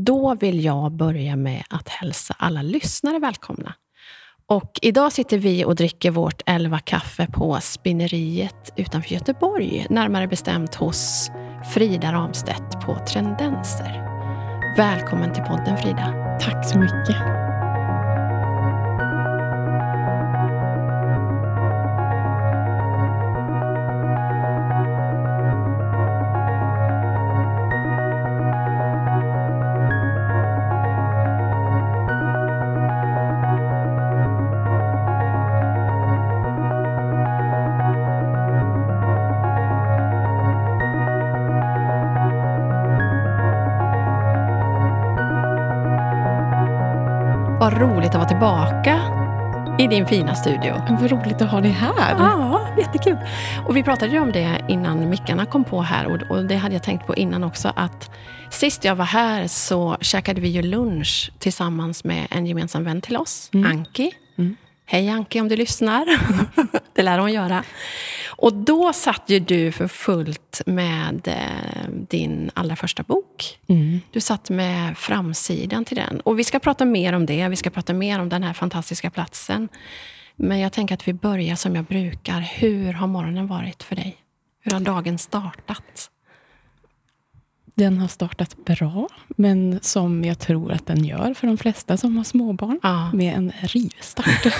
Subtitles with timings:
[0.00, 3.74] Då vill jag börja med att hälsa alla lyssnare välkomna.
[4.46, 9.86] Och idag sitter vi och dricker vårt elva kaffe på Spinneriet utanför Göteborg.
[9.90, 11.30] Närmare bestämt hos
[11.74, 14.04] Frida Ramstedt på Trendenser.
[14.76, 16.38] Välkommen till podden Frida.
[16.40, 17.47] Tack så mycket.
[48.08, 49.00] Roligt att vara tillbaka
[49.78, 50.82] i din fina studio.
[51.00, 52.16] Vad roligt att ha dig här.
[52.18, 53.16] Ja, jättekul.
[53.66, 56.74] Och vi pratade ju om det innan mickarna kom på här och, och det hade
[56.74, 58.10] jag tänkt på innan också att
[58.50, 63.16] sist jag var här så käkade vi ju lunch tillsammans med en gemensam vän till
[63.16, 64.12] oss, Anki.
[64.86, 66.06] Hej Anki om du lyssnar.
[66.94, 67.64] det lär hon göra.
[68.38, 73.58] Och då satt ju du för fullt med eh, din allra första bok.
[74.10, 76.20] Du satt med framsidan till den.
[76.20, 77.48] Och vi ska prata mer om det.
[77.48, 79.68] Vi ska prata mer om den här fantastiska platsen.
[80.36, 82.40] Men jag tänker att vi börjar som jag brukar.
[82.40, 84.16] Hur har morgonen varit för dig?
[84.60, 86.10] Hur har dagen startat?
[87.74, 92.16] Den har startat bra, men som jag tror att den gör för de flesta som
[92.16, 92.80] har småbarn.
[92.82, 93.10] Ja.
[93.12, 94.46] Med en rivstart.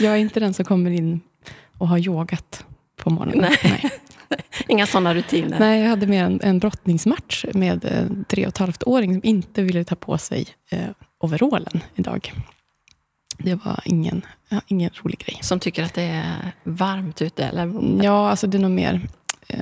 [0.00, 1.20] Jag är inte den som kommer in
[1.78, 2.64] och har yogat
[2.96, 3.38] på morgonen.
[3.62, 3.80] Nej.
[3.80, 3.90] Nej.
[4.68, 5.58] Inga sådana rutiner?
[5.60, 9.20] Nej, jag hade mer en, en brottningsmatch med en tre och ett halvt åring som
[9.24, 10.80] inte ville ta på sig eh,
[11.20, 12.32] overallen idag.
[13.38, 15.38] Det var ingen, ja, ingen rolig grej.
[15.42, 17.44] Som tycker att det är varmt ute?
[17.44, 17.72] Eller?
[18.04, 19.00] Ja, alltså det är nog mer
[19.48, 19.60] eh,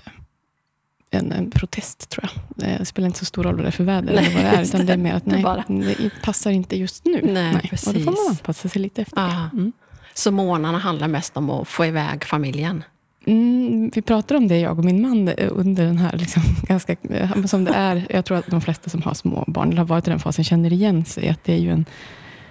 [1.10, 2.24] en, en protest, tror
[2.56, 2.68] jag.
[2.72, 4.44] Eh, Det spelar inte så stor roll vad det är för väder Nej, eller vad
[4.52, 4.62] det är.
[4.62, 5.02] Utan det är det.
[5.02, 7.20] mer att Det nej, bara- det passar inte just nu.
[7.24, 7.54] Nej,
[7.86, 9.26] Och då får man anpassa sig lite efter Ja.
[9.26, 9.50] det.
[9.58, 9.72] Mm.
[10.18, 12.84] Så morgnarna handlar mest om att få iväg familjen?
[13.26, 16.96] Mm, vi pratar om det, jag och min man, eh, under den här, liksom, ganska,
[17.10, 18.06] eh, som det är.
[18.10, 20.44] Jag tror att de flesta som har små barn, eller har varit i den fasen,
[20.44, 21.28] känner igen sig.
[21.28, 21.84] Att det är ju en,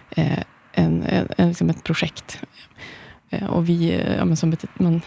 [0.09, 0.39] eh,
[0.73, 2.39] en, en, en, liksom ett projekt.
[3.29, 5.01] Eh, Och vi, ja, men som ett, man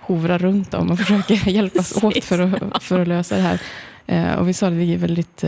[0.00, 3.60] hovrar runt om och försöker hjälpas åt för att, för att lösa det här.
[4.06, 5.44] Eh, Och vi sa att vi är väldigt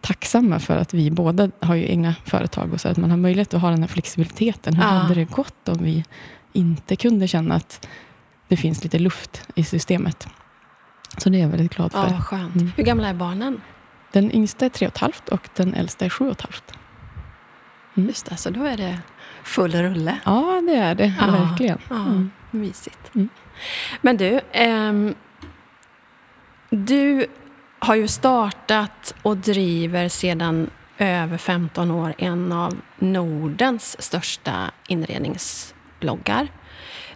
[0.00, 3.54] tacksamma för att vi båda har ju egna företag och så att man har möjlighet
[3.54, 4.74] att ha den här flexibiliteten.
[4.74, 4.88] Hur Ja.
[4.88, 6.04] hade det gått om vi
[6.52, 7.88] inte kunde känna att
[8.48, 10.28] det finns lite luft i systemet?
[11.18, 12.10] Så det är jag väldigt glad Ja, för.
[12.12, 12.54] vad skönt.
[12.54, 12.72] Mm.
[12.76, 13.60] Hur gamla är barnen?
[14.12, 16.72] Den yngsta är tre och ett halvt och den äldsta är sju och ett halvt.
[17.96, 18.08] Mm.
[18.08, 18.98] Just det, så då är det
[19.42, 20.18] full rulle.
[20.24, 21.12] Ja, det är det.
[21.20, 21.78] Ja, Verkligen.
[21.88, 22.30] Ja, Mm.
[22.50, 23.14] Mysigt.
[23.14, 23.28] Mm.
[24.00, 25.14] Men du, ehm,
[26.70, 27.26] du
[27.78, 36.48] har ju startat och driver sedan över 15 år en av Nordens största inredningsbloggar.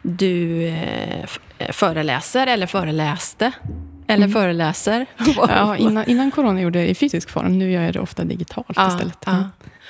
[0.02, 1.40] Du eh, f-
[1.70, 3.52] föreläser, eller föreläste,
[4.06, 5.06] eller föreläser.
[5.18, 5.34] Mm.
[5.48, 7.58] Ja, innan, innan corona gjorde jag det i fysisk form.
[7.58, 9.18] Nu gör jag det ofta digitalt Ja, istället.
[9.26, 9.44] ja.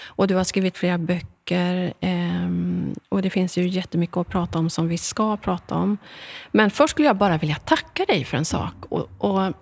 [0.06, 1.92] Och du har skrivit flera böcker.
[2.00, 5.98] ehm, och det finns ju jättemycket att prata om som vi ska prata om.
[6.52, 8.74] Men först skulle jag bara vilja tacka dig för en sak.
[8.88, 9.52] Och, och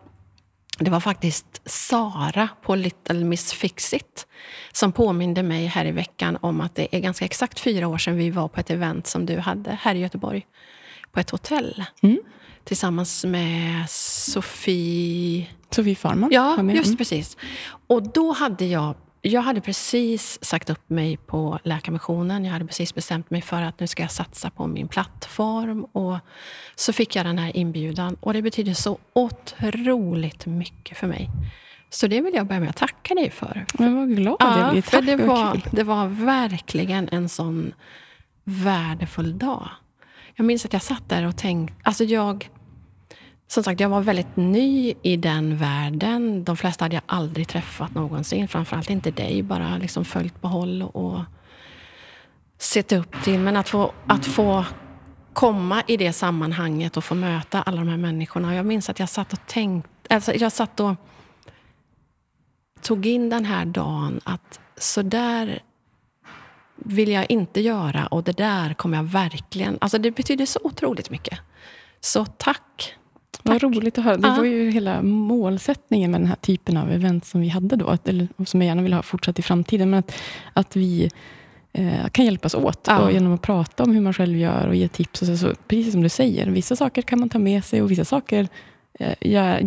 [0.81, 4.27] det var faktiskt Sara på Little Miss Fixit
[4.73, 8.17] som påminde mig här i veckan om att det är ganska exakt fyra år sedan
[8.17, 10.47] vi var på ett event som du hade här i Göteborg.
[11.13, 11.85] På ett hotell.
[12.03, 12.19] Mm.
[12.65, 15.47] Tillsammans med Sofie...
[15.71, 16.97] Sofie Farman Ja, just Mm.
[16.97, 17.37] precis.
[17.87, 22.45] Och då hade jag, jag hade precis sagt upp mig på Läkarmissionen.
[22.45, 25.85] Jag hade precis bestämt mig för att nu ska jag satsa på min plattform.
[25.85, 26.19] Och
[26.75, 31.31] så fick jag den här inbjudan och det betyder så otroligt mycket för mig.
[31.91, 33.67] Så det vill jag börja med att tacka dig för.
[33.79, 34.83] Men vad glad jag Ja, blir.
[34.83, 37.73] för Tack, det vad var, det var verkligen en sån
[38.45, 39.69] värdefull dag.
[40.35, 41.77] Jag minns att jag satt där och tänkte...
[41.83, 42.49] Alltså jag,
[43.51, 46.45] som sagt, jag var väldigt ny i den världen.
[46.45, 48.49] De flesta hade jag aldrig träffat någonsin.
[48.49, 51.21] Framförallt inte dig, bara liksom följt på håll och
[52.59, 53.39] sett upp till.
[53.39, 54.65] Men att få, att få
[55.33, 58.55] komma i det sammanhanget och få möta alla de här människorna.
[58.55, 60.15] Jag minns att jag satt och tänkte...
[60.15, 60.95] Alltså jag satt och
[62.83, 65.63] tog in den här dagen att så där
[66.77, 69.79] vill jag inte göra och det där kommer jag verkligen...
[69.81, 71.39] Alltså det betyder så otroligt mycket.
[72.01, 72.97] Så tack.
[73.43, 73.63] Vad Tack.
[73.63, 74.17] roligt att höra.
[74.17, 77.97] Det var ju hela målsättningen med den här typen av event som vi hade då,
[78.05, 79.91] eller, som jag gärna vill ha fortsatt i framtiden.
[79.91, 80.13] Men att,
[80.53, 81.11] att vi
[81.73, 82.99] eh, kan hjälpas åt Ja.
[82.99, 85.23] och genom att prata om hur man själv gör och ge tips.
[85.23, 87.91] Och så, så, precis som du säger, vissa saker kan man ta med sig och
[87.91, 88.49] vissa saker
[88.99, 89.15] eh,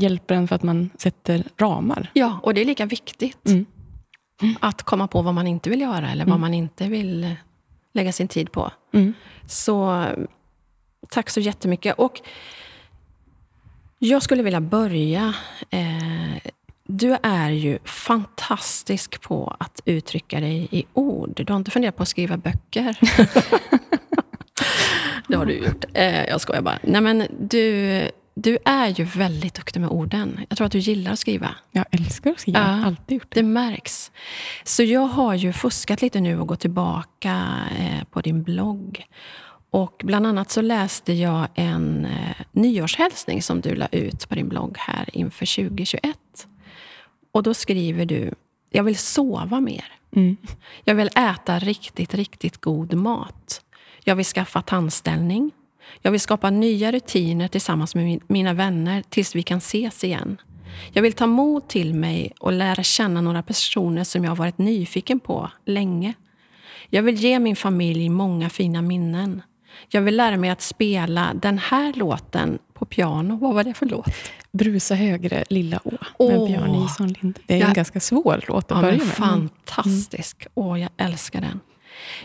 [0.01, 2.11] hjälper en för att man sätter ramar.
[2.13, 3.45] Ja, och det är lika viktigt.
[3.45, 3.65] Mm.
[4.59, 7.31] Att komma på vad man inte vill göra eller vad man inte vill eh,
[7.93, 8.71] lägga sin tid på.
[8.93, 9.13] Mm.
[9.47, 10.05] Så
[11.09, 11.95] tack så jättemycket.
[11.97, 12.21] Och
[14.03, 15.33] jag skulle vilja börja.
[15.69, 16.51] Eh,
[16.88, 21.41] du är ju fantastisk på att uttrycka dig i ord.
[21.45, 22.97] Du har inte funderat på att skriva böcker?
[25.27, 25.85] det har du gjort.
[25.94, 26.79] Eh, jag skojar bara.
[26.83, 28.01] Nej, men du,
[28.33, 30.39] du är ju väldigt duktig med orden.
[30.50, 31.55] Jag tror att du gillar att skriva.
[31.71, 32.59] Jag älskar att skriva.
[32.59, 32.85] Ja.
[32.85, 33.39] Alltid gjort det.
[33.39, 34.11] Det märks.
[34.63, 39.05] Så jag har ju fuskat lite nu och gått tillbaka eh, på din blogg.
[39.73, 44.49] Och bland annat så läste jag en eh, nyårshälsning som du la ut på din
[44.49, 46.17] blogg här inför 2021.
[47.31, 48.33] Och då skriver du,
[48.69, 49.85] jag vill sova mer.
[50.15, 50.37] Mm.
[50.83, 53.61] Jag vill äta riktigt, riktigt god mat.
[54.03, 55.51] Jag vill skaffa tandställning.
[56.01, 60.41] Jag vill skapa nya rutiner tillsammans med min, mina vänner tills vi kan ses igen.
[60.91, 64.57] Jag vill ta mod till mig och lära känna några personer som jag har varit
[64.57, 66.13] nyfiken på länge.
[66.89, 69.41] Jag vill ge min familj många fina minnen.
[69.89, 73.37] Jag vill lära mig att spela den här låten på piano.
[73.37, 74.13] Vad var det för låt?
[74.51, 76.47] Brusa högre, lilla å, med Åh.
[76.47, 77.39] Björn Ison Lind.
[77.47, 77.67] Det är Ja.
[77.67, 79.07] en ganska svår låt att Ja, börja med.
[79.67, 80.47] fantastisk.
[80.53, 81.59] Åh, jag älskar den.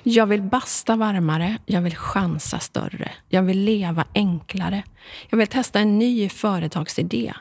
[0.02, 3.10] Jag vill basta varmare, jag vill chansa större.
[3.28, 4.82] Jag vill leva enklare.
[5.28, 7.32] Jag vill testa en ny företagsidé.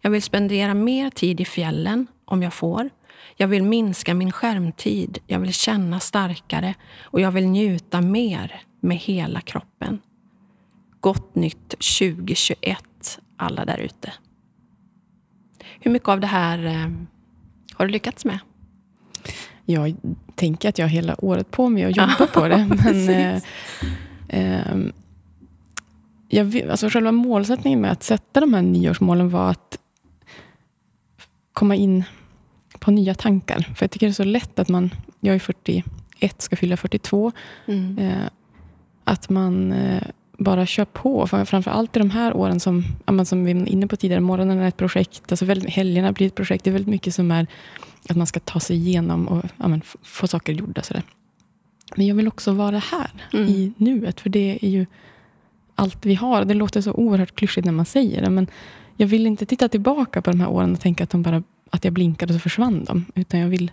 [0.00, 2.90] Jag vill spendera mer tid i fjällen, om jag får.
[3.36, 5.18] Jag vill minska min skärmtid.
[5.26, 6.74] Jag vill känna starkare.
[7.02, 10.00] Och jag vill njuta mer med hela kroppen.
[11.00, 14.12] Gott nytt 2021, alla där ute.
[15.80, 16.90] Hur mycket av det här eh,
[17.74, 18.38] har du lyckats med?
[19.64, 19.96] Jag
[20.34, 22.66] tänker att jag har hela året på mig att jobba på det.
[22.84, 23.42] Men, eh,
[24.28, 24.92] ehm,
[26.28, 29.78] jag, alltså själva målsättningen med att sätta de här nyårsmålen var att
[31.52, 32.04] komma in
[32.78, 33.60] på nya tankar.
[33.76, 34.90] För jag tycker det är så lätt att man,
[35.20, 37.32] jag är 41, ska fylla 42,
[37.66, 37.98] Mm.
[37.98, 38.28] eh,
[39.04, 40.02] att man eh,
[40.38, 41.26] bara kör på.
[41.26, 42.84] För framför allt i de här åren som,
[43.24, 46.34] som vi var inne på tidigare, morgonen är ett projekt, alltså väldigt, helgerna blir ett
[46.34, 46.64] projekt.
[46.64, 47.46] Det är väldigt mycket som är
[48.08, 50.82] att man ska ta sig igenom och men, få saker gjorda.
[50.82, 51.02] Sådär.
[51.96, 53.48] Men jag vill också vara här Mm.
[53.48, 54.86] i nuet, för det är ju
[55.74, 56.44] allt vi har.
[56.44, 58.46] Det låter så oerhört klyschigt när man säger det, men
[58.96, 61.84] jag vill inte titta tillbaka på de här åren och tänka att, de bara, att
[61.84, 63.04] jag blinkade och så försvann de.
[63.14, 63.70] Utan jag vill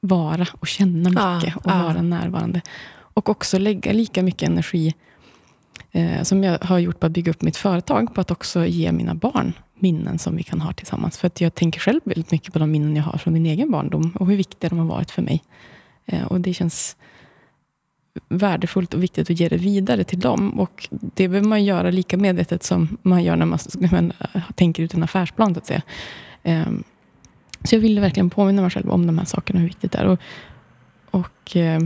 [0.00, 1.82] vara och känna mycket och ja.
[1.82, 2.60] vara närvarande.
[3.20, 4.94] Och också lägga lika mycket energi
[5.92, 8.92] eh, som jag har gjort på att bygga upp mitt företag, på att också ge
[8.92, 11.18] mina barn minnen som vi kan ha tillsammans.
[11.18, 13.70] För att jag tänker själv väldigt mycket på de minnen jag har från min egen
[13.70, 15.42] barndom och hur viktiga de har varit för mig.
[16.06, 16.96] Eh, och det känns
[18.28, 20.60] värdefullt och viktigt att ge det vidare till dem.
[20.60, 24.42] Och det behöver man göra lika medvetet som man gör när man när man eh,
[24.54, 25.54] tänker ut en affärsplan.
[25.54, 25.82] Så, att säga.
[26.42, 26.84] Ehm,
[27.64, 30.06] så jag ville verkligen påminna mig själv om de här sakerna, hur viktigt det är.
[30.06, 30.20] Och,
[31.10, 31.80] och, eh,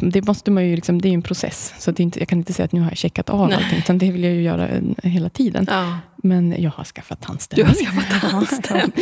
[0.00, 1.74] det måste man ju liksom, det är en process.
[1.78, 3.56] Så det är inte, jag kan inte säga att nu har jag checkat av Nej.
[3.56, 5.66] allting, utan det vill jag ju göra en, hela tiden.
[5.70, 5.98] Ja.
[6.16, 7.66] Men jag har skaffat Du tandställning.
[7.66, 8.92] har skaffat tandställning.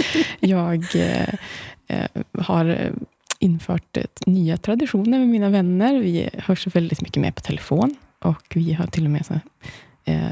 [0.40, 1.34] jag eh,
[1.86, 2.06] eh,
[2.38, 2.92] har eh,
[3.38, 5.98] infört nya traditioner med mina vänner.
[6.00, 7.96] Vi hörs väldigt mycket mer på telefon.
[8.18, 9.34] Och vi har till och med så,
[10.04, 10.30] eh,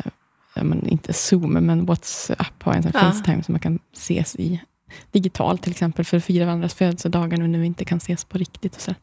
[0.86, 3.00] inte Zoom, men WhatsApp har en sån Ja.
[3.00, 4.60] Facetime som man kan ses i
[5.12, 8.38] digitalt till exempel för att fira varandras födelsedagar nu när vi inte kan ses på
[8.38, 8.74] riktigt.
[8.76, 8.94] Och så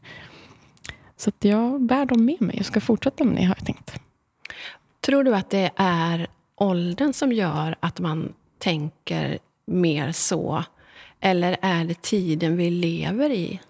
[1.18, 2.56] så jag bär dem med mig.
[2.56, 4.00] Jag ska fortsätta med det har jag tänkt.
[5.00, 10.64] Tror du att det är åldern som gör att man tänker mer så?
[11.20, 13.60] Eller är det tiden vi lever i?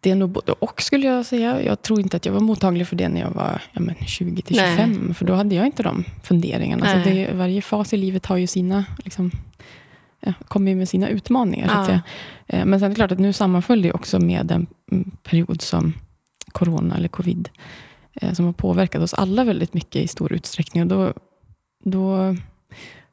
[0.00, 1.62] Det är nog både och skulle jag säga.
[1.62, 4.42] Jag tror inte att jag var mottaglig för det när jag var ja, men 20
[4.42, 5.14] till 25.
[5.14, 6.84] För då hade jag inte de funderingarna.
[6.84, 7.14] Nej.
[7.14, 9.30] det, varje fas i livet har ju sina, liksom,
[10.20, 11.84] ja, kommer med sina utmaningar.
[11.84, 12.00] Så Ja.
[12.46, 14.66] Eh, Men sen är det klart att nu sammanföll det också med en
[15.22, 15.92] period som
[16.58, 17.48] corona eller covid.
[18.14, 20.82] eh, Som har påverkat oss alla väldigt mycket i stor utsträckning.
[20.82, 21.12] Och då,
[21.84, 22.36] då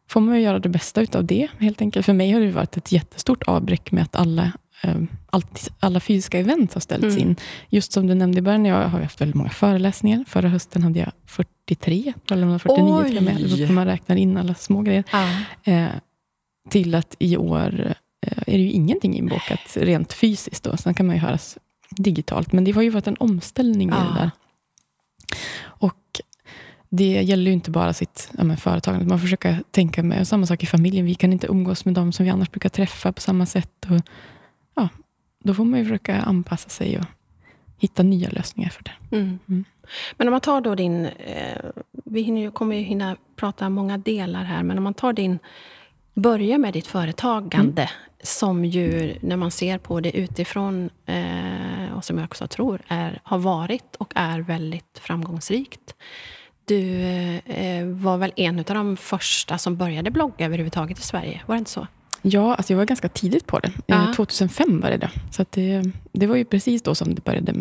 [0.10, 2.06] får man ju göra det bästa utav det helt enkelt.
[2.06, 4.52] För mig har det varit ett jättestort avbräck med att alla
[4.84, 4.96] eh,
[5.30, 7.20] allt, alla fysiska event har ställts Mm.
[7.30, 7.36] in.
[7.70, 10.24] Just som du nämnde i början, jag har haft väldigt många föreläsningar.
[10.28, 13.36] Förra hösten hade jag 43, eller om det var 49 till och med.
[13.38, 15.04] Det beror på man räknar in alla små grejer.
[15.12, 15.28] Ja.
[15.74, 15.88] Eh,
[16.70, 20.64] till att i år eh, är det ju ingenting inbokat rent fysiskt.
[20.64, 20.78] Då.
[20.78, 21.58] Sen kan man ju höras
[21.98, 22.52] digitalt.
[22.52, 23.98] Men det har ju varit en omställning i Ja.
[24.00, 24.32] det där.
[25.64, 26.22] Och
[26.90, 29.06] det gäller ju inte bara sitt ja, men företagande.
[29.06, 31.06] Man försöker tänka med samma sak i familjen.
[31.06, 33.86] Vi kan inte umgås med dem som vi annars brukar träffa på samma sätt.
[33.90, 34.02] Och,
[34.76, 34.90] ja,
[35.44, 37.06] då får man ju försöka anpassa sig och
[37.78, 39.16] hitta nya lösningar för det.
[39.16, 39.40] Mm.
[39.48, 39.66] Mm.
[40.18, 41.06] Men om man tar då din...
[41.06, 41.58] Eh,
[42.06, 45.40] vi hinner kommer ju hinna prata många delar här, men om man tar din...
[46.14, 47.94] Börja med ditt företagande, mm.
[48.24, 53.20] som ju, när man ser på det utifrån, eh, och som jag också tror är,
[53.24, 55.96] har varit och är väldigt framgångsrikt.
[56.66, 57.02] Du
[57.46, 61.42] eh, var väl en av de första som började blogga överhuvudtaget i Sverige?
[61.46, 61.88] Var det inte så?
[62.22, 63.72] Ja, alltså jag var ganska tidigt på det.
[63.86, 64.14] Ja.
[64.16, 64.98] 2005 var det.
[64.98, 65.08] Då.
[65.32, 67.56] Så det, det var ju precis då som det började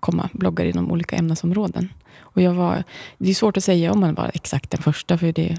[0.00, 1.92] komma bloggar inom olika ämnesområden.
[2.18, 2.84] Och jag var,
[3.18, 5.58] det är svårt att säga om man var exakt den första, för det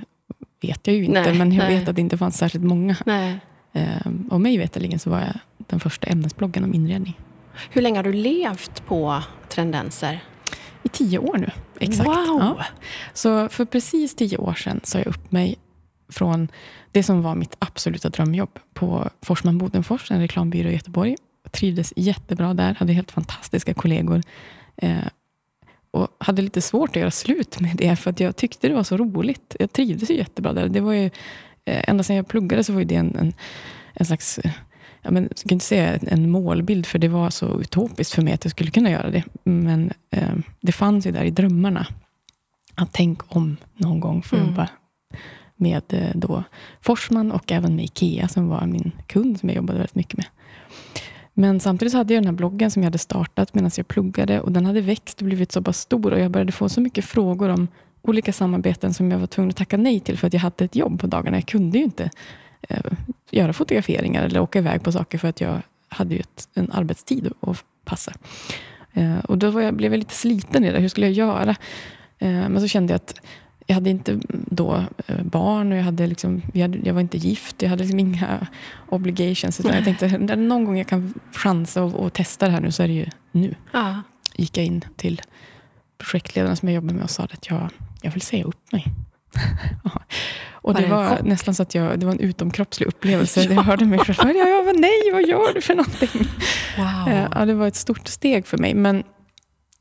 [0.61, 1.21] vet jag ju inte.
[1.21, 1.79] Nej, men jag nej.
[1.79, 2.95] vet att det inte fanns särskilt många.
[3.05, 3.39] Nej.
[3.73, 7.19] Ehm, och mig veterligen så var jag den första ämnesbloggen om inredning.
[7.69, 10.23] Hur länge har du levt på Tendenser?
[10.83, 11.51] I tio år nu.
[11.79, 12.07] Exakt.
[12.07, 12.39] Wow!
[12.39, 12.65] Ja.
[13.13, 15.55] Så för precis tio år sedan sa jag upp mig
[16.09, 16.47] från
[16.91, 21.15] det som var mitt absoluta drömjobb på Forsman Bodenfors, en reklambyrå i Göteborg.
[21.43, 24.21] Jag trivdes jättebra där, hade helt fantastiska kollegor.
[25.93, 28.73] Eh, och hade lite svårt att göra slut med det, för att jag tyckte det
[28.73, 29.55] var så roligt.
[29.59, 30.69] Jag trivdes ju jättebra där.
[30.69, 31.05] Det var ju,
[31.65, 33.33] eh, ända sedan jag pluggade så var det en, en,
[33.93, 34.39] en slags
[35.01, 38.33] ja, men, jag kan inte säga en målbild, för det var så utopiskt för mig
[38.33, 39.23] att jag skulle kunna göra det.
[39.43, 41.87] Men eh, det fanns ju där i drömmarna.
[42.75, 44.47] Att tänk om någon gång få mm.
[44.47, 44.69] jobba
[45.55, 46.43] med eh, då
[46.81, 50.25] Forsman och även med Ikea, som var min kund som jag jobbade väldigt mycket med.
[51.39, 54.41] Men samtidigt så hade jag den här bloggen som jag hade startat medan jag pluggade
[54.41, 57.05] och den hade växt och blivit så pass stor och jag började få så mycket
[57.05, 57.67] frågor om
[58.01, 60.75] olika samarbeten som jag var tvungen att tacka nej till för att jag hade ett
[60.75, 61.37] jobb på dagarna.
[61.37, 62.09] Jag kunde ju inte
[62.69, 62.81] eh,
[63.31, 67.33] göra fotograferingar eller åka iväg på saker för att jag hade ju ett, en arbetstid
[67.39, 68.13] att passa.
[68.93, 70.79] Eh, och då var jag, blev jag lite sliten i det.
[70.79, 71.55] Hur skulle jag göra?
[72.17, 73.21] Eh, men så kände jag att
[73.69, 77.61] jag hade inte då eh, barn och jag, hade liksom, jag var inte gift.
[77.61, 78.47] Jag hade liksom inga
[78.89, 79.59] obligations.
[79.59, 82.83] Utan jag tänkte, någon gång jag kan chansa och, och, testa det här nu så
[82.83, 83.55] är det ju nu.
[83.71, 84.01] Ja.
[84.35, 85.21] gick jag in till
[85.97, 87.69] projektledaren som jag jobbar med och sa att jag,
[88.01, 88.85] jag vill säga upp mig.
[90.51, 93.43] och det var, var nästan så att jag, det var en utomkroppslig upplevelse.
[93.43, 93.51] ja.
[93.53, 94.35] Jag hörde mig själv.
[94.35, 96.27] Jag bara, nej, vad gör du för någonting?
[96.77, 97.13] Wow.
[97.13, 98.73] Eh, ja, det var ett stort steg för mig.
[98.73, 99.03] Men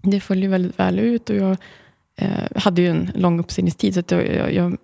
[0.03, 1.57] det föll ju väldigt väl ut och jag
[2.19, 3.95] eh, hade ju en lång uppsägningstid.
[3.95, 4.77] Så jag, jag, jag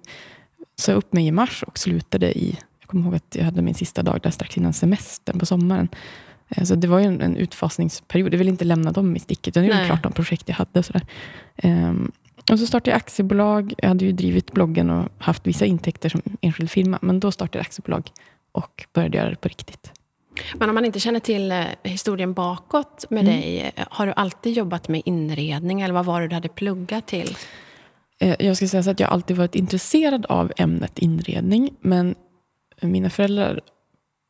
[0.77, 2.59] sa upp mig i mars och slutade i...
[2.81, 5.89] Jag kommer ihåg att jag hade min sista dag där strax innan semestern på sommaren.
[6.49, 8.33] Eh, så det var ju en, en utfasningsperiod.
[8.35, 9.57] Jag ville inte lämna dem i sticket.
[9.57, 10.79] Jag gjorde klart de projekt jag hade.
[10.79, 11.07] Och, sådär.
[11.63, 12.13] Um,
[12.51, 13.75] och så startade jag aktiebolag.
[13.79, 16.99] Jag hade ju drivit bloggen och haft vissa intäkter som enskild firma.
[17.03, 18.11] Men då startade jag aktiebolag
[18.53, 19.93] och började göra det på riktigt.
[20.55, 23.41] Men om man inte känner till eh, historien bakåt med mm.
[23.41, 27.37] dig, har du alltid jobbat med inredning eller vad var det du hade pluggat till?
[28.19, 32.15] Eh, jag ska säga så att jag alltid varit intresserad av ämnet inredning, men
[32.81, 33.61] mina föräldrar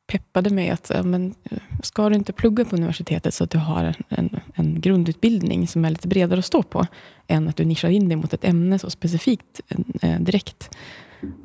[0.07, 1.35] peppade mig att men,
[1.83, 5.91] ska du inte plugga på universitetet så att du har en, en grundutbildning som är
[5.91, 6.87] lite bredare att stå på,
[7.27, 9.61] än att du nischar in dig mot ett ämne så specifikt
[10.03, 10.77] eh, direkt.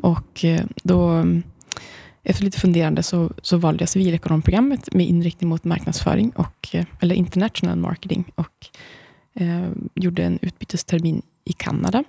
[0.02, 0.46] Och
[0.84, 1.26] då
[2.24, 7.16] efter lite funderande så, så valde jag civilekonomprogrammet med inriktning mot marknadsföring, och, eh, eller
[7.16, 8.68] international marketing, och
[9.34, 12.04] eh, gjorde en utbytestermin i Kanada.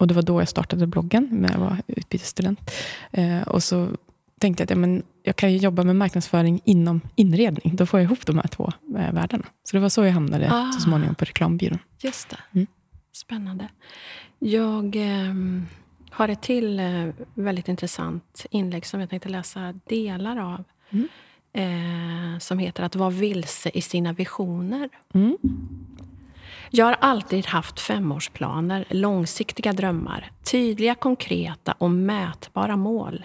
[0.00, 2.70] Och Det var då jag startade bloggen, när jag var utbytesstudent.
[3.10, 3.88] Eh, och så
[4.40, 7.76] tänkte jag att ja, men jag kan jobba med marknadsföring inom inredning.
[7.76, 9.44] Då får jag ihop de här två eh, världarna.
[9.64, 11.78] Så det var så jag hamnade ah, så småningom på reklambyrån.
[12.02, 12.36] Just det.
[12.54, 12.66] Mm.
[13.12, 13.68] Spännande.
[14.38, 14.96] Jag...
[14.96, 15.34] Eh
[16.10, 20.64] har ett till eh, väldigt intressant inlägg som jag tänkte läsa delar av.
[20.90, 21.08] Mm.
[21.52, 24.88] Eh, som heter Att vara vilse i sina visioner.
[25.14, 25.36] Mm.
[26.70, 33.24] Jag har alltid haft femårsplaner, långsiktiga drömmar, tydliga, konkreta och mätbara mål.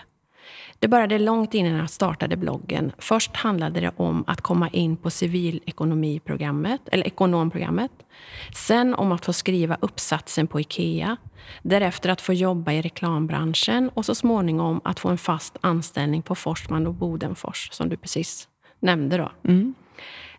[0.85, 2.91] Det började långt innan jag startade bloggen.
[2.97, 7.91] Först handlade det om att komma in på civilekonomiprogrammet, eller ekonomprogrammet.
[8.55, 11.17] Sen om att få skriva uppsatsen på IKEA.
[11.61, 16.35] Därefter att få jobba i reklambranschen och så småningom att få en fast anställning på
[16.35, 18.47] Forsman och Bodenfors, som du precis
[18.79, 19.17] nämnde.
[19.17, 19.31] Då.
[19.43, 19.73] Mm.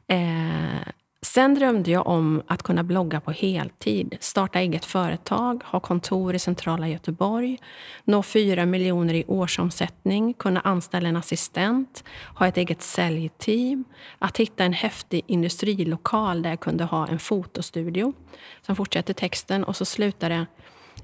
[0.08, 0.88] Eh,
[1.26, 6.38] Sen drömde jag om att kunna blogga på heltid, starta eget företag, ha kontor i
[6.38, 7.58] centrala Göteborg,
[8.04, 12.04] nå 4 miljoner i årsomsättning, kunna anställa en assistent,
[12.34, 13.84] ha ett eget säljteam,
[14.18, 18.12] att hitta en häftig industrilokal där jag kunde ha en fotostudio.
[18.66, 20.46] Sen fortsätter texten och så slutar det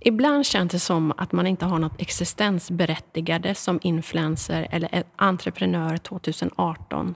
[0.01, 7.15] Ibland känns det som att man inte har något existensberättigande som influencer eller entreprenör 2018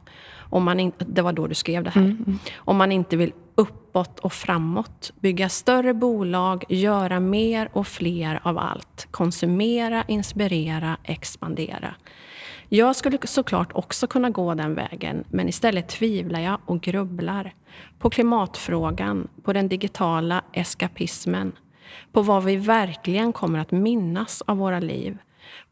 [0.50, 2.02] om man in, det var då du skrev det här.
[2.02, 2.38] Mm, mm.
[2.56, 5.12] Om man inte vill uppåt och framåt.
[5.20, 9.08] Bygga större bolag, göra mer och fler av allt.
[9.10, 11.94] Konsumera, inspirera, expandera.
[12.68, 17.54] Jag skulle såklart också kunna gå den vägen, men istället tvivlar jag och grubblar.
[17.98, 21.52] På klimatfrågan, på den digitala eskapismen,
[22.12, 25.18] på vad vi verkligen kommer att minnas av våra liv,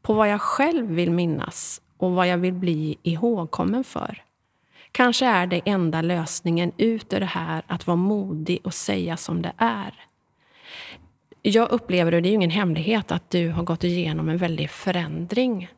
[0.02, 4.23] på vad jag själv vill minnas och vad jag vill bli ihågkommen för.
[4.95, 9.43] Kanske är det enda lösningen ut ur det här att vara modig och säga som
[9.43, 9.95] det är.
[11.43, 14.71] Jag upplever, och det är ju ingen hemlighet, att du har gått igenom en väldig
[14.71, 15.69] förändring.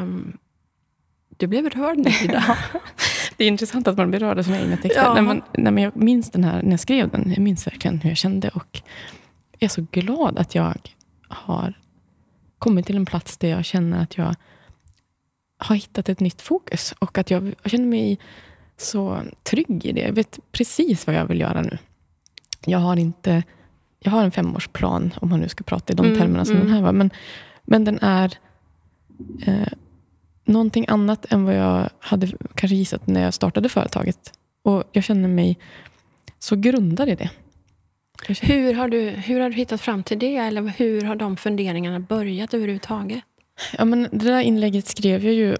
[0.00, 0.38] Um,
[1.36, 2.58] du blev rörd nu Ida.
[3.36, 5.02] det är intressant att man blir rörd av sina egna texter.
[5.02, 5.14] Ja.
[5.14, 8.00] Nej, men, nej, men jag minns den här, när jag skrev den, jag minns verkligen
[8.00, 8.48] hur jag kände.
[8.48, 8.82] Och
[9.52, 10.74] jag är så glad att jag
[11.28, 11.74] har
[12.58, 14.34] kommit till en plats där jag känner att jag
[15.58, 16.94] har hittat ett nytt fokus.
[16.98, 18.18] Och att jag, jag känner mig
[18.76, 20.00] så trygg i det.
[20.00, 21.78] Jag vet precis vad jag vill göra nu.
[22.66, 23.42] Jag har inte
[24.04, 26.66] jag har en femårsplan, om man nu ska prata i de mm, termerna som mm.
[26.66, 26.92] den här var.
[26.92, 27.10] Men,
[27.62, 28.38] men den är
[29.46, 29.68] eh,
[30.44, 34.32] någonting annat än vad jag hade kanske gissat när jag startade företaget.
[34.62, 35.58] Och jag känner mig
[36.38, 37.30] så grundad i det.
[38.40, 40.36] Hur har, du, hur har du hittat fram till det?
[40.36, 43.24] Eller hur har de funderingarna börjat överhuvudtaget?
[43.78, 45.56] Ja, men det där inlägget skrev jag ju,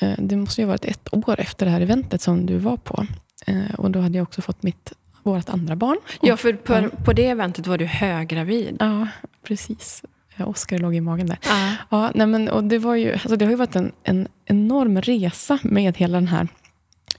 [0.00, 2.76] eh, det måste ju ha varit ett år efter det här eventet som du var
[2.76, 3.06] på.
[3.46, 5.98] Eh, och då hade jag också fått mitt, vårt andra barn.
[6.22, 8.76] Ja, för på, på det eventet var du höggravid.
[8.80, 9.08] Ja,
[9.42, 10.02] precis.
[10.38, 11.38] Oskar låg i magen där.
[11.42, 11.74] Ja.
[11.90, 15.00] Ja, nej men, och det, var ju, alltså det har ju varit en, en enorm
[15.00, 16.48] resa med hela den här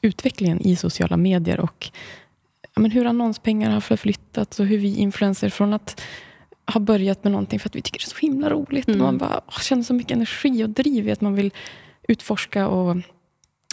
[0.01, 1.91] utvecklingen i sociala medier och
[2.75, 6.01] ja, men hur annonspengar har förflyttats och hur vi influenser från att
[6.73, 8.87] ha börjat med någonting för att vi tycker det är så himla roligt.
[8.87, 8.99] Mm.
[8.99, 11.53] Man bara åh, känner så mycket energi och driv i att man vill
[12.07, 12.97] utforska och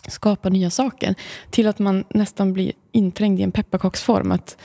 [0.09, 1.15] skapa nya saker.
[1.51, 4.33] Till att man nästan blir inträngd i en pepparkaksform.
[4.33, 4.59] Att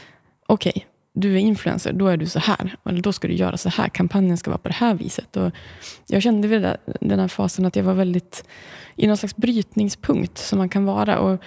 [0.47, 0.83] okej, okay,
[1.13, 2.75] du är influencer, då är du så här.
[2.85, 3.89] Eller då ska du göra så här.
[3.89, 5.38] Kampanjen ska vara på det här viset.
[5.38, 5.51] Och
[6.07, 6.67] jag kände vid
[7.01, 8.43] den här fasen att jag var väldigt
[8.95, 11.19] i någon slags brytningspunkt som man kan vara.
[11.19, 11.41] Och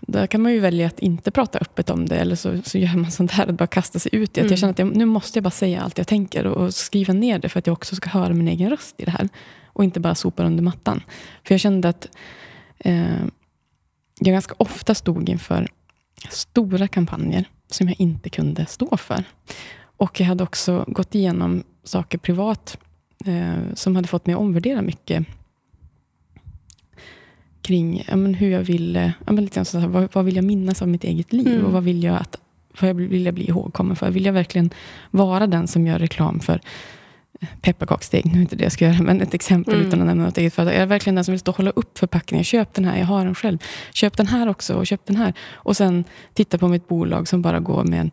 [0.00, 2.16] där kan man ju välja att inte prata öppet om det.
[2.16, 4.50] Eller så, så gör man sånt här och bara kastar sig ut i mm.
[4.50, 7.12] Jag känner att jag, nu måste jag bara säga allt jag tänker och, och, skriva
[7.12, 9.28] ner det för att jag också ska höra min egen röst i det här.
[9.66, 11.02] Och inte bara sopa under mattan.
[11.44, 12.08] För jag kände att
[12.78, 13.24] eh,
[14.20, 15.68] jag ganska ofta stod inför
[16.30, 19.24] stora kampanjer som jag inte kunde stå för.
[19.96, 22.78] Och jag hade också gått igenom saker privat
[23.24, 25.26] eh, som hade fått mig att omvärdera mycket
[27.64, 30.44] kring ja, men hur jag ville, ja, men lite så här, vad, vad, vill jag
[30.44, 31.64] minnas av mitt eget liv mm.
[31.64, 32.36] och vad vill jag, att,
[32.80, 34.10] vad vill jag bli ihågkommen för?
[34.10, 34.70] Vill jag verkligen
[35.10, 36.60] vara den som gör reklam för
[37.60, 39.86] pepparkaksdeg, nu är inte det jag ska göra, men ett exempel mm.
[39.86, 40.74] utan att nämna något eget företag.
[40.74, 42.44] Är jag verkligen den som vill stå och hålla upp förpackningen?
[42.44, 43.58] Köp den här, jag har den själv.
[43.92, 45.34] Köp den här också och köp den här.
[45.52, 48.10] Och sen titta på mitt bolag som bara går med en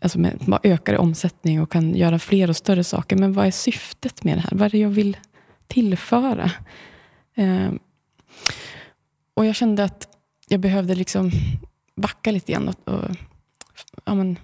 [0.00, 3.16] alltså med, bara ökar i omsättning och kan göra fler och större saker.
[3.16, 4.50] Men vad är syftet med det här?
[4.52, 5.16] Vad är det jag vill
[5.66, 6.50] tillföra?
[7.34, 7.70] Eh,
[9.40, 10.08] och jag kände att
[10.48, 11.30] jag behövde liksom
[11.96, 12.68] backa lite grann.
[12.68, 13.10] Och, och
[14.04, 14.38] ja, men,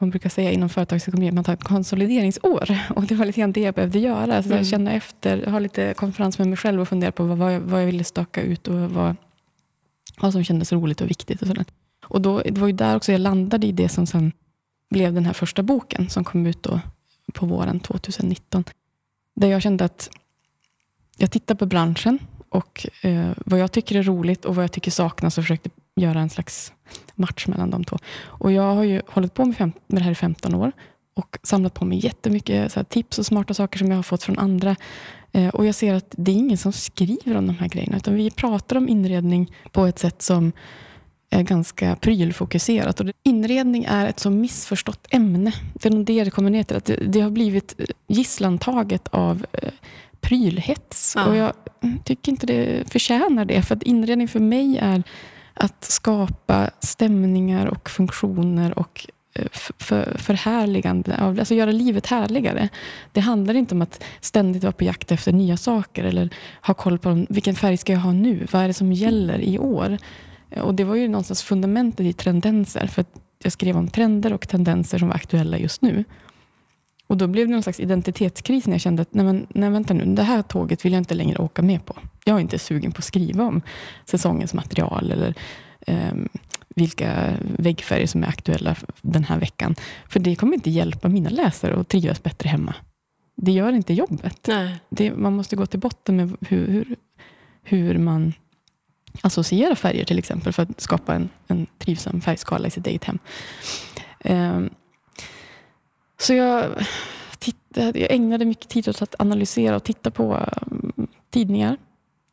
[0.00, 2.78] man brukar säga inom företagsekonomi att man tar ett konsolideringsår.
[2.96, 4.42] Och det var lite grann det jag behövde göra.
[4.42, 4.64] Så mm.
[4.64, 7.86] Känna efter, ha lite konferens med mig själv och fundera på vad, jag, vad jag
[7.86, 9.16] ville staka ut och vad,
[10.18, 11.42] vad som kändes roligt och viktigt.
[11.42, 11.64] Och, sådär.
[12.04, 14.32] och då, Det var ju där också jag landade i det som sen
[14.90, 16.80] blev den här första boken som kom ut då
[17.34, 18.64] på våren 2019.
[19.34, 20.10] Där jag kände att
[21.16, 22.18] jag tittade på branschen
[22.56, 26.20] och eh, vad jag tycker är roligt och vad jag tycker saknas och försökte göra
[26.20, 26.72] en slags
[27.14, 27.98] match mellan de två.
[28.24, 30.72] Och jag har ju hållit på med, fem, med det här i 15 år
[31.14, 34.38] och samlat på mig jättemycket så tips och smarta saker som jag har fått från
[34.38, 34.76] andra.
[35.32, 38.14] Eh, och jag ser att det är ingen som skriver om de här grejerna, utan
[38.14, 40.52] vi pratar om inredning på ett sätt som
[41.30, 43.00] är ganska prylfokuserat.
[43.00, 45.52] Och inredning är ett så missförstått ämne.
[45.74, 46.76] Det är nog det det kommer ner till.
[46.76, 49.70] Att det, det har blivit eh, gisslantaget av eh,
[50.20, 51.12] prylhets.
[51.16, 51.26] Ja.
[51.26, 51.52] Och jag
[52.04, 53.62] tycker inte det förtjänar det.
[53.62, 55.02] För att inredning för mig är
[55.54, 62.68] att skapa stämningar och funktioner och eh, för, förhärligande, alltså göra livet härligare.
[63.12, 66.30] Det handlar inte om att ständigt vara på jakt efter nya saker eller
[66.62, 68.46] ha koll på vilken färg ska jag ha nu?
[68.52, 69.98] Vad är det som gäller i år?
[70.60, 72.86] Och Det var ju någonstans fundamentet i tendenser.
[72.86, 73.04] För
[73.42, 76.04] jag skrev om trender och tendenser som var aktuella just nu.
[77.06, 79.94] Och Då blev det någon slags identitetskris när jag kände att nej, men, nej, vänta
[79.94, 81.96] nu, det här tåget vill jag inte längre åka med på.
[82.24, 83.62] Jag är inte sugen på att skriva om
[84.04, 85.34] säsongens material eller
[85.86, 86.28] um,
[86.76, 89.74] vilka väggfärger som är aktuella den här veckan.
[90.08, 92.74] För det kommer inte hjälpa mina läsare att trivas bättre hemma.
[93.36, 94.48] Det gör inte jobbet.
[94.88, 96.96] Det, man måste gå till botten med hur, hur,
[97.62, 98.32] hur man
[99.20, 103.18] associerar färger till exempel för att skapa en, en trivsam färgskala i sitt eget hem.
[104.24, 104.70] Um,
[106.18, 106.82] så jag
[107.76, 111.76] jag ägnade mycket tid åt att analysera och titta på mm, tidningar,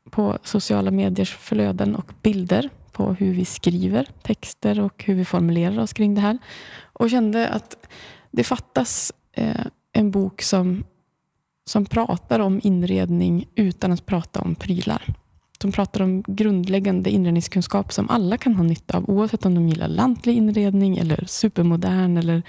[0.09, 5.79] på sociala mediers flöden och bilder, på hur vi skriver texter och hur vi formulerar
[5.79, 6.37] oss kring det här.
[6.93, 7.87] Och kände att
[8.31, 10.83] det fattas eh, en bok som,
[11.65, 15.13] som pratar om inredning utan att prata om prylar.
[15.61, 19.87] Som pratar om grundläggande inredningskunskap som alla kan ha nytta av oavsett om de gillar
[19.87, 22.43] lantlig inredning eller supermodern eller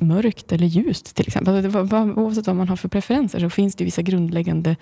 [0.00, 1.76] mörkt eller ljust till exempel.
[1.76, 4.76] Alltså, oavsett vad man har för preferenser så finns det vissa grundläggande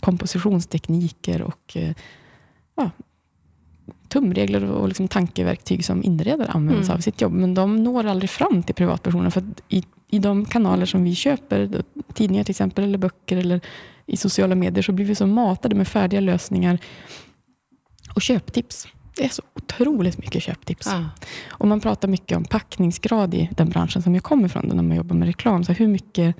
[0.00, 1.94] kompositionstekniker och eh,
[2.76, 2.90] ja,
[4.08, 6.96] tumregler och liksom tankeverktyg som inredare använder sig mm.
[6.96, 7.32] av sitt jobb.
[7.32, 9.30] Men de når aldrig fram till privatpersoner.
[9.30, 11.82] För i, i de kanaler som vi köper,
[12.14, 13.60] tidningar till exempel, eller böcker eller
[14.06, 16.78] i sociala medier, så blir vi så matade med färdiga lösningar
[18.14, 18.88] och köptips.
[19.20, 20.86] Det är så otroligt mycket köptips.
[20.86, 21.04] Ah.
[21.50, 24.96] Och man pratar mycket om packningsgrad i den branschen som jag kommer ifrån, när man
[24.96, 25.64] jobbar med reklam.
[25.64, 26.36] Så hur mycket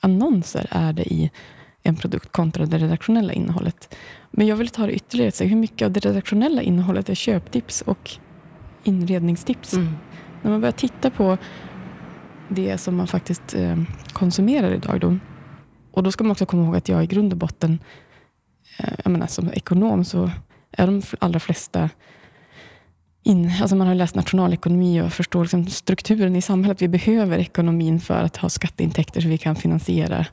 [0.00, 1.30] annonser är det i
[1.82, 3.96] en produkt kontra det redaktionella innehållet?
[4.30, 5.32] Men jag vill ta det ytterligare.
[5.32, 8.10] Så hur mycket av det redaktionella innehållet är köptips och
[8.84, 9.72] inredningstips?
[9.72, 9.92] Mm.
[10.42, 11.38] När man börjar titta på
[12.48, 13.76] det som man faktiskt eh,
[14.12, 15.00] konsumerar idag.
[15.00, 15.16] Då,
[15.92, 17.78] och då ska man också komma ihåg att jag i grund och botten,
[18.78, 20.30] eh, jag menar, som ekonom så
[20.76, 21.90] de allra flesta
[23.22, 26.82] in, alltså man har läst nationalekonomi och förstår liksom strukturen i samhället.
[26.82, 30.26] Vi behöver ekonomin för att ha skatteintäkter så vi kan finansiera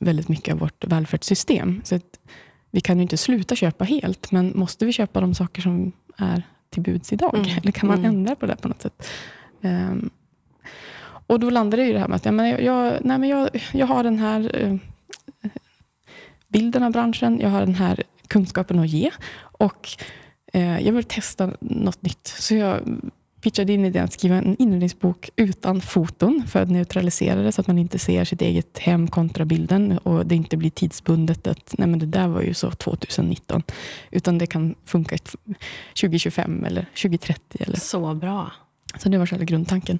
[0.00, 1.80] väldigt mycket av vårt välfärdssystem.
[1.84, 2.00] Så
[2.70, 6.42] vi kan ju inte sluta köpa helt, men måste vi köpa de saker som är
[6.70, 7.34] till buds idag?
[7.34, 7.58] Mm.
[7.58, 8.10] Eller kan man mm.
[8.10, 9.08] ändra på det på något sätt?
[9.60, 10.10] Um,
[11.26, 13.48] och då landar det i det här med att ja, men jag, nej, men jag,
[13.72, 14.76] jag har den här uh,
[16.48, 19.88] bilden av branschen, jag har den här kunskapen att ge och
[20.54, 22.26] uh, jag vill testa något nytt.
[22.26, 22.82] Så jag
[23.40, 27.66] pitchade in idén att skriva en inredningsbok utan foton för att neutralisera det så att
[27.66, 31.88] man inte ser sitt eget hem kontra bilden och det inte blir tidsbundet att nej
[31.88, 33.62] men det där var ju så 2019.
[34.10, 35.16] Utan det kan funka
[36.00, 37.42] 2025 eller 2030.
[37.60, 37.76] Eller.
[37.76, 38.52] Så bra.
[38.98, 39.98] Så det var själva grundtanken.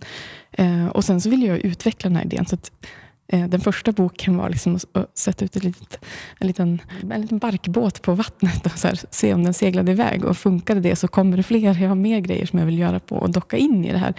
[0.52, 2.46] Eh, och sen så ville jag utveckla den här idén.
[2.46, 6.04] Så att Eh, Eh, den första boken var liksom att sätta ut ett litet,
[6.38, 10.24] en, liten, en liten barkbåt på vattnet och så här, se om den seglade iväg.
[10.24, 11.80] Och funkade det så kommer det fler.
[11.80, 14.14] Jag har mer grejer som jag vill göra på och docka in i det här.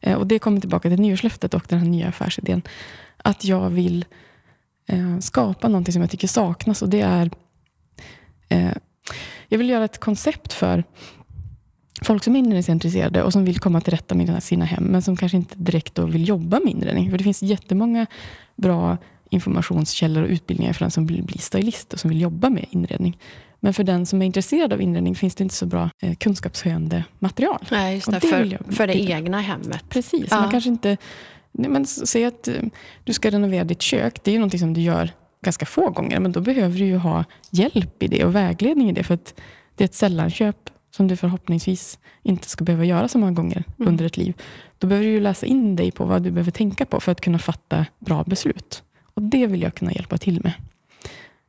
[0.00, 2.62] Eh, och Det kommer tillbaka till nyårslöftet och den här nya affärsidén.
[3.16, 4.04] Att jag vill
[4.88, 6.82] eh, skapa någonting som jag tycker saknas.
[6.82, 7.30] och det är
[9.48, 10.84] Jag vill göra ett koncept för
[12.02, 15.16] folk som är inredningsintresserade och som vill komma till rätta med sina hem, men som
[15.16, 17.10] kanske inte direkt vill jobba med inredning.
[17.10, 18.06] För det finns jättemånga
[18.56, 18.98] bra
[19.30, 23.18] informationskällor och utbildningar för den som vill bli stylist och som vill jobba med inredning.
[23.60, 27.04] Men för den som är intresserad av inredning finns det inte så bra eh, kunskapshöjande
[27.18, 27.66] material.
[27.70, 28.18] Nej, just det.
[28.18, 29.84] det för, för det egna hemmet.
[29.88, 30.26] Precis.
[30.30, 30.40] Ja.
[30.40, 30.96] Man kanske inte...
[31.52, 32.54] Men säg att eh,
[33.04, 34.24] du ska renovera ditt kök.
[34.24, 35.10] Det är ju någonting som du gör
[35.44, 36.20] ganska få gånger.
[36.20, 39.02] Men då behöver du ju ha hjälp i det och vägledning i det.
[39.02, 39.34] För att
[39.74, 43.88] det är ett sällanköp som du förhoppningsvis inte ska behöva göra så många gånger mm.
[43.88, 44.34] under ett liv.
[44.78, 47.38] Då behöver du läsa in dig på vad du behöver tänka på för att kunna
[47.38, 48.82] fatta bra beslut.
[49.14, 50.52] Och Det vill jag kunna hjälpa till med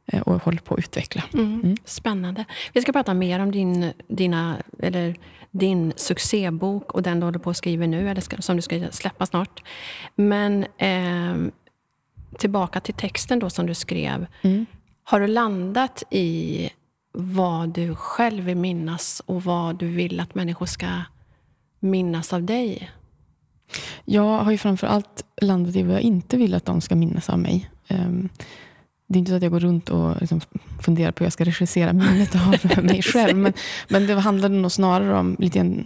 [0.05, 1.23] eh, och håller på att utveckla.
[1.33, 1.61] Mm.
[1.63, 1.77] Mm.
[1.85, 2.45] Spännande.
[2.73, 5.15] Vi ska prata mer om din, dina, eller
[5.51, 8.87] din succébok och den du håller på att skriva nu, eller ska, som du ska
[8.91, 9.63] släppa snart.
[10.15, 11.51] Men eh,
[12.37, 14.27] tillbaka till texten då som du skrev.
[14.41, 14.65] Mm.
[15.03, 16.69] Har du landat i
[17.11, 20.87] vad du själv vill minnas och vad du vill att människor ska
[21.79, 22.91] minnas av dig?
[24.05, 27.29] Jag har ju framför allt landat i vad jag inte vill att de ska minnas
[27.29, 27.69] av mig.
[27.87, 28.29] Ehm,
[29.07, 30.41] det är inte så att jag går runt och liksom
[30.81, 33.37] funderar på hur jag ska regissera minnet av mig själv.
[33.37, 33.53] Men,
[33.89, 35.83] men det handlade nog snarare om, lite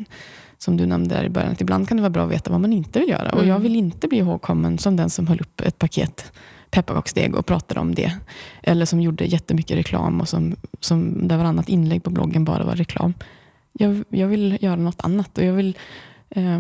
[0.58, 2.62] som du nämnde där i början, att ibland kan det vara bra att veta vad
[2.62, 3.30] man inte vill göra.
[3.30, 3.62] Och jag mm.
[3.62, 6.32] vill inte bli ihågkommen som den som höll upp ett paket
[6.76, 8.12] pepparkaksdeg och pratade om det.
[8.64, 12.76] Eller som gjorde jättemycket reklam och som, som där varannat inlägg på bloggen bara var
[12.76, 13.14] reklam.
[13.74, 15.78] Jag, jag vill göra något annat och jag vill
[16.30, 16.60] eh,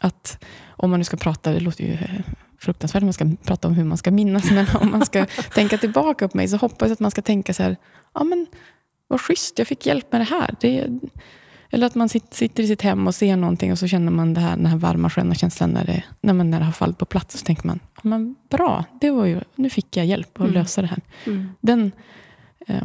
[0.00, 2.20] att om man nu ska prata, det låter ju eh,
[2.58, 5.78] fruktansvärt om man ska prata om hur man ska minnas, men om man ska tänka
[5.78, 7.76] tillbaka på mig så hoppas jag att man ska tänka så här,
[8.14, 8.46] ja men
[9.08, 10.54] vad schysst, jag fick hjälp med det här.
[10.60, 10.88] Det,
[11.74, 14.40] eller att man sitter i sitt hem och ser någonting och så känner man det
[14.40, 17.04] här, den här varma sköna känslan när det, när, man, när det har fallit på
[17.04, 17.38] plats.
[17.38, 20.52] Så tänker man, men bra, det var ju, nu fick jag hjälp att mm.
[20.52, 21.00] lösa det här.
[21.26, 21.48] Mm.
[21.60, 21.92] Den
[22.66, 22.84] eh,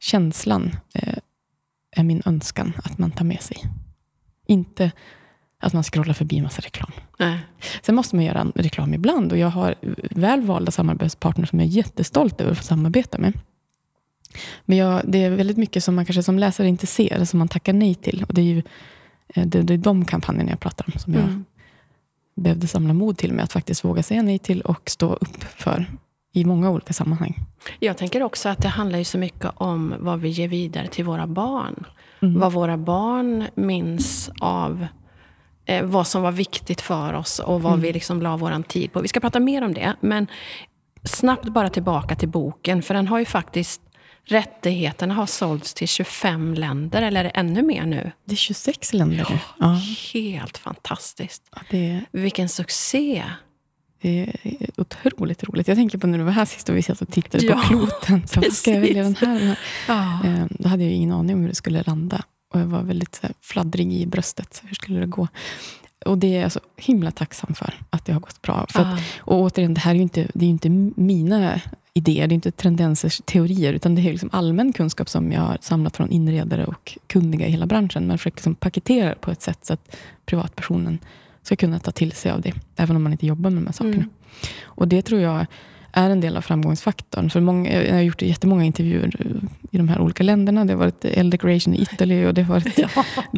[0.00, 1.18] känslan eh,
[1.96, 3.56] är min önskan att man tar med sig.
[4.46, 4.90] Inte
[5.60, 6.90] att man scrollar förbi massa reklam.
[7.18, 7.38] Nej.
[7.82, 9.74] Sen måste man göra reklam ibland och jag har
[10.10, 13.32] väl valda samarbetspartners som jag är jättestolt över att få samarbeta med.
[14.64, 17.48] Men jag, det är väldigt mycket som man kanske som läsare inte ser, som man
[17.48, 18.24] tackar nej till.
[18.28, 18.62] Och det är ju
[19.34, 21.44] eh, det, det är de kampanjerna jag pratar om, som jag mm.
[22.36, 25.86] behövde samla mod till mig att faktiskt våga säga nej till och stå upp för
[26.32, 27.38] i många olika sammanhang.
[27.78, 31.04] Jag tänker också att det handlar ju så mycket om vad vi ger vidare till
[31.04, 31.84] våra barn.
[32.22, 32.40] Mm.
[32.40, 34.86] Vad våra barn minns av
[35.64, 37.82] eh, vad som var viktigt för oss och vad mm.
[37.82, 39.00] vi liksom la vår tid på.
[39.00, 40.26] Vi ska prata mer om det, men
[41.04, 43.82] snabbt bara tillbaka till boken, för den har ju faktiskt
[44.28, 48.10] Rättigheterna har sålts till 25 länder, eller är det ännu mer nu?
[48.24, 49.38] Det är 26 länder nu.
[49.58, 49.80] Ja.
[50.12, 51.42] Helt fantastiskt.
[51.54, 52.00] Ja, det...
[52.12, 53.24] Vilken succé!
[54.00, 55.68] Det är otroligt roligt.
[55.68, 57.60] Jag tänker på när du var här sist och vi satt och tittade ja, på
[57.60, 58.28] kloten.
[58.28, 59.58] Så ska jag välja den här?
[59.88, 60.24] Ja.
[60.24, 62.24] Ehm, då hade jag ingen aning om hur det skulle landa.
[62.54, 64.62] Och jag var väldigt fladdrig i bröstet.
[64.64, 65.28] Hur skulle det gå?
[66.06, 68.66] Och det är jag så himla tacksam för, att det har gått bra.
[68.68, 71.60] För att, och återigen, det här är ju inte, det är inte mina
[71.94, 75.58] idéer, det är inte tendensers teorier, utan det är liksom allmän kunskap som jag har
[75.60, 78.06] samlat från inredare och kunniga i hela branschen.
[78.06, 79.96] Man försöker liksom paketera på ett sätt så att
[80.26, 80.98] privatpersonen
[81.42, 83.72] ska kunna ta till sig av det, även om man inte jobbar med de här
[83.72, 83.94] sakerna.
[83.94, 84.10] Mm.
[84.64, 85.46] Och det tror jag
[85.92, 87.30] är en del av framgångsfaktorn.
[87.30, 89.16] För många, jag har gjort jättemånga intervjuer
[89.70, 90.64] i de här olika länderna.
[90.64, 92.88] Det har varit El Decoration i Italy och det har varit ja.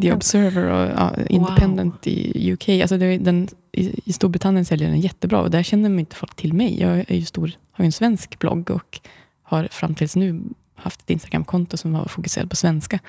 [0.01, 2.13] The Observer och ja, Independent wow.
[2.13, 2.69] i UK.
[2.69, 6.35] Alltså det, den, i, I Storbritannien säljer den jättebra och där känner mig inte folk
[6.35, 6.81] till mig.
[6.81, 8.99] Jag är ju stor, har ju en svensk blogg och
[9.43, 10.41] har fram tills nu
[10.75, 12.99] haft ett Instagramkonto som har fokuserat på svenska.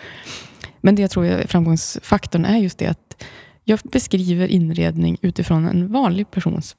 [0.81, 3.25] Men det jag tror är framgångsfaktorn är just det att
[3.65, 6.77] jag beskriver inredning utifrån en vanlig persons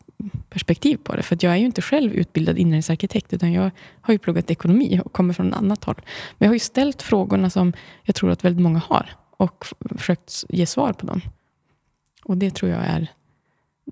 [0.49, 1.23] perspektiv på det.
[1.23, 5.13] För jag är ju inte själv utbildad inredningsarkitekt, utan jag har ju pluggat ekonomi och
[5.13, 6.01] kommer från ett annat håll.
[6.37, 9.65] Men jag har ju ställt frågorna som jag tror att väldigt många har och
[9.97, 11.21] försökt ge svar på dem.
[12.23, 13.07] Och det tror jag är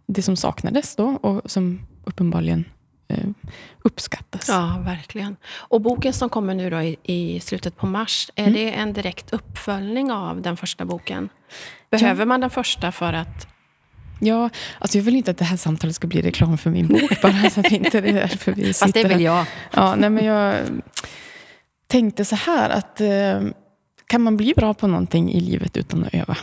[0.08, 2.66] det som saknades då och som uppenbarligen
[3.08, 3.30] eh,
[3.82, 4.50] uppskattas.
[4.50, 5.36] Ja, verkligen.
[5.54, 8.54] Och boken som kommer nu då i, i slutet på mars, är mm.
[8.54, 11.30] det en direkt uppföljning av den första boken?
[11.90, 13.48] Behöver man den första för att
[14.24, 17.22] Ja, alltså jag vill inte att det här samtalet ska bli reklam för min bok
[17.22, 17.50] bara.
[17.50, 19.46] så att inte det därför vi Fast det vill jag.
[19.74, 20.56] Ja, nej, men jag
[21.88, 23.52] tänkte så här att eh,
[24.08, 26.38] kan man bli bra på någonting i livet utan att öva?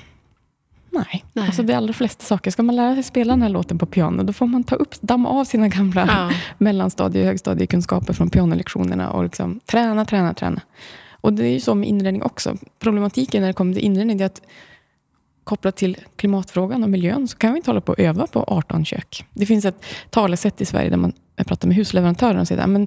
[0.91, 1.25] Nej.
[1.33, 1.47] nej.
[1.47, 2.51] Alltså de allra flesta saker.
[2.51, 5.01] Ska man lära sig spela den här låten på piano, då får man ta upp,
[5.01, 6.31] damma av sina gamla ja.
[6.59, 10.61] mellanstadie och högstadiekunskaper från pianolektionerna och liksom, träna, träna, träna.
[11.21, 12.57] Och det är ju så med inredning också.
[12.79, 14.43] Problematiken när det kommer till inredning är att
[15.49, 18.85] kopplat till klimatfrågan och miljön, så kan vi inte hålla på att öva på 18
[18.85, 19.25] kök.
[19.33, 21.13] Det finns ett talesätt i Sverige där man
[21.47, 22.87] pratar med husleverantören och säger att men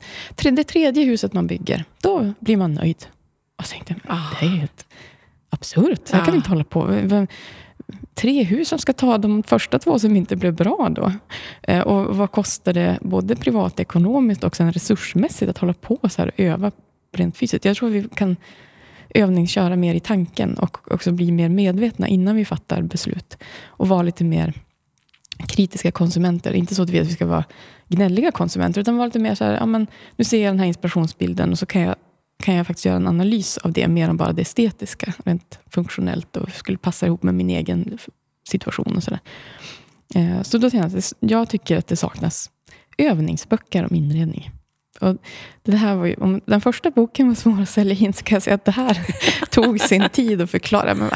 [0.56, 3.06] det tredje huset man bygger, då blir man nöjd.
[3.58, 4.86] Och så tänkte jag, det är helt
[5.50, 6.08] absurt.
[6.08, 7.06] Så här kan vi inte hålla på.
[8.13, 11.12] Tre hus som ska ta de första två som inte blev bra då.
[11.62, 16.28] Eh, och vad kostar det både privatekonomiskt och sen resursmässigt att hålla på så här
[16.28, 16.71] och öva
[17.13, 17.65] rent fysiskt?
[17.65, 18.36] Jag tror vi kan
[19.13, 23.38] övningsköra mer i tanken och också bli mer medvetna innan vi fattar beslut.
[23.65, 24.54] Och vara lite mer
[25.47, 26.54] kritiska konsumenter.
[26.54, 27.43] Inte så att vi ska vara
[27.88, 30.65] gnälliga konsumenter, utan vara lite mer så här, ja, men, nu ser jag den här
[30.65, 31.95] inspirationsbilden och så kan jag,
[32.43, 36.38] kan jag faktiskt göra en analys av det, mer än bara det estetiska, rent funktionellt
[36.38, 37.97] och skulle passa ihop med min egen
[38.50, 39.19] situation och sådär.
[40.15, 42.50] Eh, så då jag, jag tycker att det saknas
[42.97, 44.52] övningsböcker om inredning.
[45.01, 45.17] Och
[45.63, 48.35] det här var ju, om den första boken var svår att sälja in så kan
[48.35, 48.97] jag säga att det här
[49.49, 50.95] tog sin tid att förklara.
[50.95, 51.09] Men,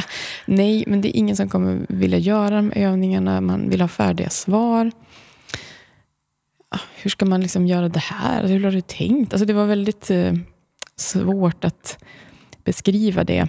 [0.45, 3.41] nej, men det är ingen som kommer vilja göra de övningarna.
[3.41, 4.91] Man vill ha färdiga svar.
[6.69, 8.47] Ah, hur ska man liksom göra det här?
[8.47, 9.33] Hur har du tänkt?
[9.33, 10.33] Alltså det var väldigt eh,
[10.95, 12.03] svårt att
[12.63, 13.47] beskriva det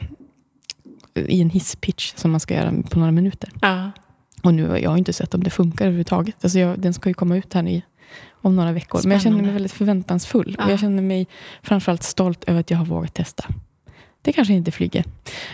[1.14, 3.50] i en hisspitch som man ska göra på några minuter.
[3.60, 3.90] Ja.
[4.42, 6.36] Och nu, jag har inte sett om det funkar överhuvudtaget.
[6.42, 7.82] Alltså jag, den ska ju komma ut här i
[8.42, 8.98] om några veckor.
[8.98, 9.08] Spännande.
[9.08, 10.56] Men jag känner mig väldigt förväntansfull.
[10.58, 10.64] Ja.
[10.64, 11.26] Och jag känner mig
[11.62, 13.44] framförallt stolt över att jag har vågat testa.
[14.22, 15.04] Det kanske inte flyger.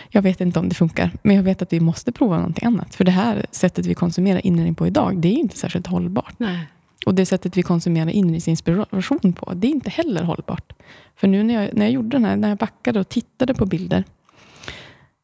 [0.09, 1.11] Jag vet inte om det funkar.
[1.23, 2.95] Men jag vet att vi måste prova någonting annat.
[2.95, 6.33] För det här sättet vi konsumerar inredning på idag, det är inte särskilt hållbart.
[6.37, 6.67] Nej.
[7.05, 10.73] Och det sättet vi konsumerar inredningsinspiration på, det är inte heller hållbart.
[11.15, 13.65] För nu när jag, när jag gjorde den här, när jag backade och tittade på
[13.65, 14.03] bilder,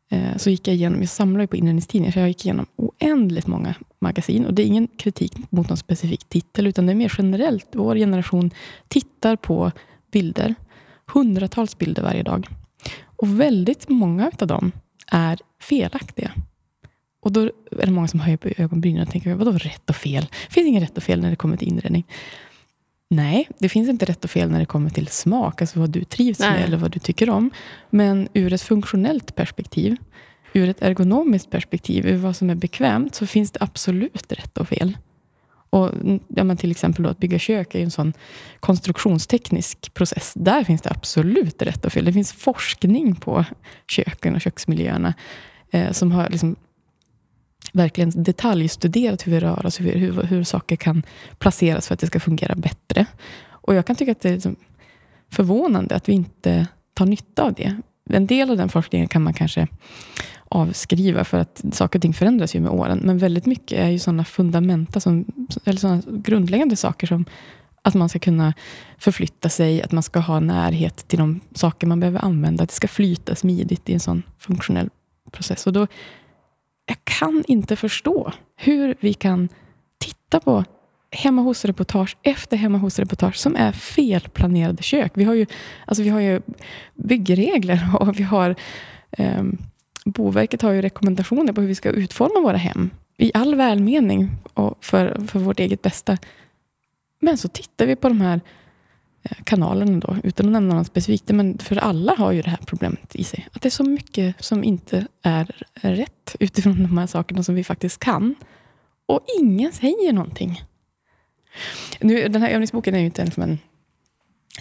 [0.10, 3.48] Eh, så gick jag igenom, jag samlar ju på inredningstidningar, så jag gick igenom oändligt
[3.48, 4.46] många magasin.
[4.46, 7.68] Och det är ingen kritik mot någon specifik titel, utan det är mer generellt.
[7.72, 8.52] Vår generation
[8.88, 9.72] tittar på
[10.12, 10.56] bilder,
[11.14, 12.48] hundratals bilder varje dag.
[13.04, 14.72] Och väldigt många av dem
[15.12, 16.32] är felaktiga.
[17.22, 17.42] Och då
[17.72, 20.28] är det många som höjer på ögonbrynen och tänker, vadå rätt och fel?
[20.48, 22.04] Det finns inget rätt och fel när det kommer till inredning.
[23.12, 26.04] Nej, det finns inte rätt och fel när det kommer till smak, alltså vad du
[26.04, 26.52] trivs Nej.
[26.52, 27.52] med eller vad du tycker om.
[27.90, 29.96] Men ur ett funktionellt perspektiv,
[30.54, 34.68] ur ett ergonomiskt perspektiv, ur vad som är bekvämt, så finns det absolut rätt och
[34.68, 34.98] fel.
[35.70, 35.92] Och
[36.28, 38.14] ja, men till exempel då, att bygga kök är en sån
[38.60, 40.34] konstruktionsteknisk process.
[40.36, 42.06] Där finns det absolut rätt och fel.
[42.06, 43.46] Det finns forskning på
[43.88, 45.14] köken och köksmiljöerna
[45.72, 46.56] eh, som har liksom
[47.74, 51.04] verkligen detaljstuderat hur vi rör oss, hur, hur, hur saker kan
[51.38, 53.06] placeras för att det ska fungera bättre.
[53.50, 54.56] Och jag kan tycka att det är liksom
[55.32, 57.82] förvånande att vi inte tar nytta av det.
[58.10, 59.68] En del av den forskningen kan man kanske
[60.50, 63.02] avskriva för att saker och ting förändras ju med åren.
[63.04, 65.26] Men väldigt mycket är ju sådana fundamenta, som,
[65.66, 67.26] eller sådana grundläggande saker som
[67.82, 68.54] att man ska kunna
[68.98, 72.64] förflytta sig, att man ska ha närhet till de saker man behöver använda.
[72.64, 74.90] Att det ska flyta smidigt i en sån funktionell
[75.32, 75.68] process.
[75.68, 75.88] Och då,
[76.90, 79.50] jag kan inte förstå hur vi kan
[79.98, 80.64] titta på
[81.12, 85.12] hemma hos-reportage efter hemma hos-reportage som är felplanerade kök.
[85.16, 85.46] Vi har ju,
[85.86, 86.42] alltså vi har ju
[86.94, 88.56] byggregler och vi har
[89.12, 89.44] eh,
[90.06, 92.90] Boverket har ju rekommendationer på hur vi ska utforma våra hem.
[93.18, 96.18] I all välmening och för, för vårt eget bästa.
[97.20, 98.42] Men så tittar vi på de här
[99.44, 101.30] kanalen kanalerna då, utan att nämna någon specifikt.
[101.30, 103.48] Men för alla har ju det här problemet i sig.
[103.54, 107.64] Att det är så mycket som inte är rätt utifrån de här sakerna som vi
[107.64, 108.36] faktiskt kan.
[109.06, 110.62] Och ingen säger någonting.
[112.00, 113.60] Nu, den här övningsboken är ju inte en, en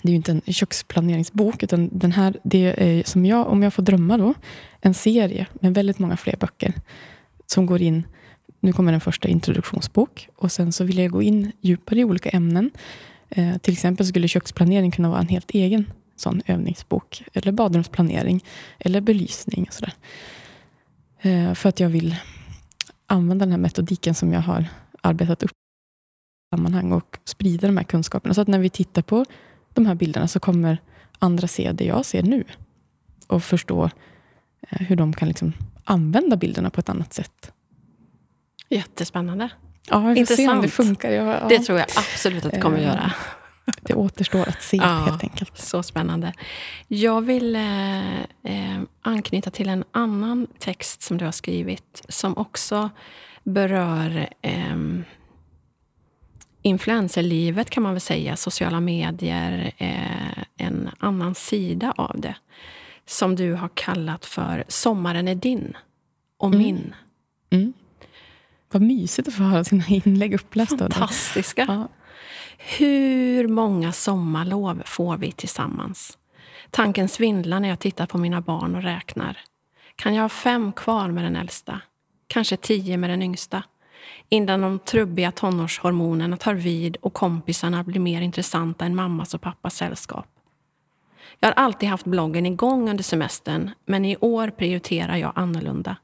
[0.02, 3.74] det är ju inte en köksplaneringsbok, utan den här, det är som jag, om jag
[3.74, 4.34] får drömma då,
[4.80, 6.72] en serie med väldigt många fler böcker
[7.46, 8.04] som går in
[8.60, 12.28] nu kommer den första introduktionsbok och sen så vill jag gå in djupare i olika
[12.30, 12.70] ämnen.
[13.30, 17.24] Eh, till exempel skulle köksplanering kunna vara en helt egen sån övningsbok.
[17.34, 18.44] Eller badrumsplanering.
[18.78, 19.64] Eller belysning.
[19.68, 19.94] Och sådär.
[21.20, 22.16] Eh, för att jag vill
[23.06, 24.66] använda den här metodiken som jag har
[25.00, 28.34] arbetat upp i sammanhang och sprida de här kunskaperna.
[28.34, 29.24] Så att när vi tittar på
[29.74, 30.78] de här bilderna så kommer
[31.18, 32.44] andra se det jag ser nu.
[33.26, 33.84] Och förstå
[34.60, 35.52] eh, hur de kan liksom
[35.84, 37.52] använda bilderna på ett annat sätt.
[38.68, 39.50] Jättespännande.
[39.90, 41.10] Ja, vi får se om det funkar.
[41.10, 41.48] Ja, ja.
[41.48, 43.12] Det tror jag absolut att det kommer att göra.
[43.66, 45.58] Eh, det återstår att se ja, helt enkelt.
[45.58, 46.32] Så spännande.
[46.88, 52.90] Jag vill eh, eh, anknyta till en annan text som du har skrivit som också
[53.44, 54.76] berör eh,
[56.62, 62.34] influencerlivet kan man väl säga, sociala medier, eh, en annan sida av det.
[63.06, 65.76] Som du har kallat för Sommaren är din
[66.38, 66.58] och mm.
[66.58, 66.94] min.
[67.50, 67.72] Mm.
[68.70, 70.78] Vad mysigt att få höra sina inlägg upplästa.
[70.78, 71.64] Fantastiska.
[71.68, 71.88] Ja.
[72.58, 76.18] Hur många sommarlov får vi tillsammans?
[76.70, 79.38] Tanken svindlar när jag tittar på mina barn och räknar.
[79.96, 81.80] Kan jag ha fem kvar med den äldsta?
[82.26, 83.62] Kanske tio med den yngsta?
[84.28, 89.76] Innan de trubbiga tonårshormonerna tar vid och kompisarna blir mer intressanta än mammas och pappas
[89.76, 90.26] sällskap.
[91.40, 95.96] Jag har alltid haft bloggen igång under semestern, men i år prioriterar jag annorlunda.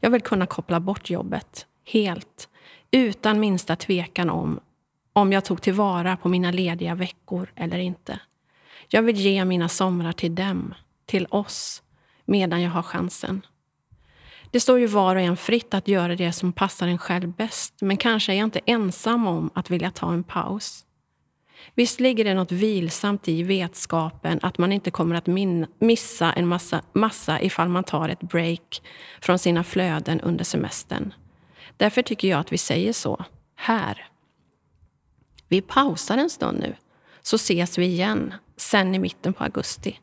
[0.00, 2.48] Jag vill kunna koppla bort jobbet, helt,
[2.90, 4.60] utan minsta tvekan om
[5.12, 8.20] om jag tog tillvara på mina lediga veckor eller inte.
[8.88, 10.74] Jag vill ge mina somrar till dem,
[11.06, 11.82] till oss,
[12.24, 13.46] medan jag har chansen.
[14.50, 17.74] Det står ju var och en fritt att göra det som passar en själv bäst,
[17.80, 20.84] men kanske är jag inte ensam om att vilja ta en paus.
[21.74, 25.26] Visst ligger det något vilsamt i vetskapen att man inte kommer att
[25.78, 28.82] missa en massa, massa ifall man tar ett break
[29.20, 31.12] från sina flöden under semestern.
[31.78, 34.08] Därför tycker jag att vi säger så, här.
[35.48, 36.74] Vi pausar en stund nu,
[37.22, 40.00] så ses vi igen, sen i mitten på augusti.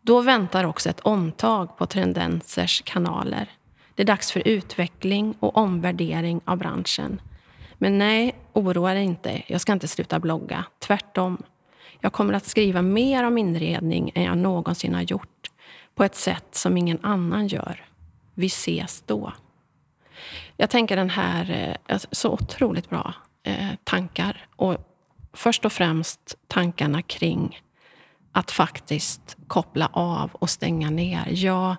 [0.00, 3.50] Då väntar också ett omtag på Trendensers kanaler.
[3.94, 7.20] Det är dags för utveckling och omvärdering av branschen.
[7.78, 9.42] Men nej, oroa dig inte.
[9.46, 10.64] Jag ska inte sluta blogga.
[10.78, 11.42] Tvärtom.
[12.00, 15.50] Jag kommer att skriva mer om inredning än jag någonsin har gjort.
[15.94, 17.84] På ett sätt som ingen annan gör.
[18.34, 19.32] Vi ses då.
[20.56, 24.46] Jag tänker den här, eh, alltså, så otroligt bra eh, tankar.
[24.56, 24.76] Och
[25.32, 27.60] först och främst tankarna kring
[28.32, 31.24] att faktiskt koppla av och stänga ner.
[31.28, 31.76] Ja,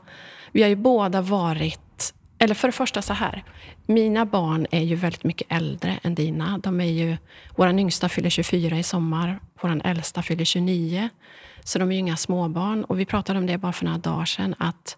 [0.52, 2.14] vi har ju båda varit...
[2.38, 3.44] Eller för det första så här.
[3.86, 6.58] Mina barn är ju väldigt mycket äldre än dina.
[6.58, 7.18] De är ju,
[7.56, 9.40] vår yngsta fyller 24 i sommar.
[9.62, 11.10] Vår äldsta fyller 29.
[11.64, 12.84] Så de är ju inga småbarn.
[12.84, 14.56] Och vi pratade om det bara för några dagar sedan.
[14.60, 14.98] Att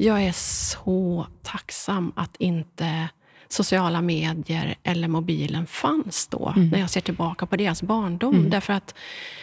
[0.00, 3.08] jag är så tacksam att inte
[3.48, 6.68] sociala medier eller mobilen fanns då, mm.
[6.68, 8.34] när jag ser tillbaka på deras barndom.
[8.34, 8.50] Mm.
[8.50, 8.94] Därför att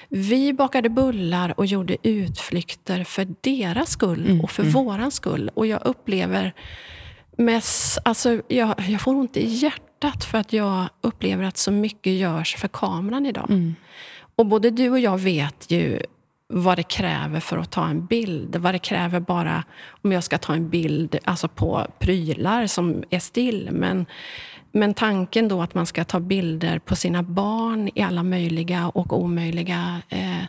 [0.09, 4.41] vi bakade bullar och gjorde utflykter för deras skull mm.
[4.41, 4.73] och för mm.
[4.73, 5.51] våran skull.
[5.53, 6.53] Och jag upplever
[7.37, 12.13] mest, alltså jag, jag får ont i hjärtat för att jag upplever att så mycket
[12.13, 13.49] görs för kameran idag.
[13.49, 13.75] Mm.
[14.35, 16.01] Och både du och jag vet ju
[16.49, 18.55] vad det kräver för att ta en bild.
[18.55, 19.63] Vad det kräver bara
[20.01, 23.69] om jag ska ta en bild alltså på prylar som är still.
[23.71, 24.05] Men,
[24.71, 29.19] men tanken då att man ska ta bilder på sina barn i alla möjliga och
[29.19, 30.43] omöjliga eh,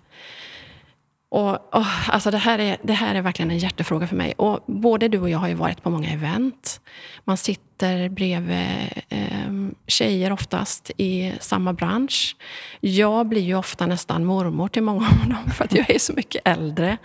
[1.31, 4.33] och, och, alltså det, här är, det här är verkligen en hjärtefråga för mig.
[4.37, 6.81] Och både du och jag har ju varit på många event.
[7.25, 12.37] Man sitter bredvid eh, tjejer oftast i samma bransch.
[12.81, 16.13] Jag blir ju ofta nästan mormor till många av dem för att jag är så
[16.13, 16.99] mycket äldre.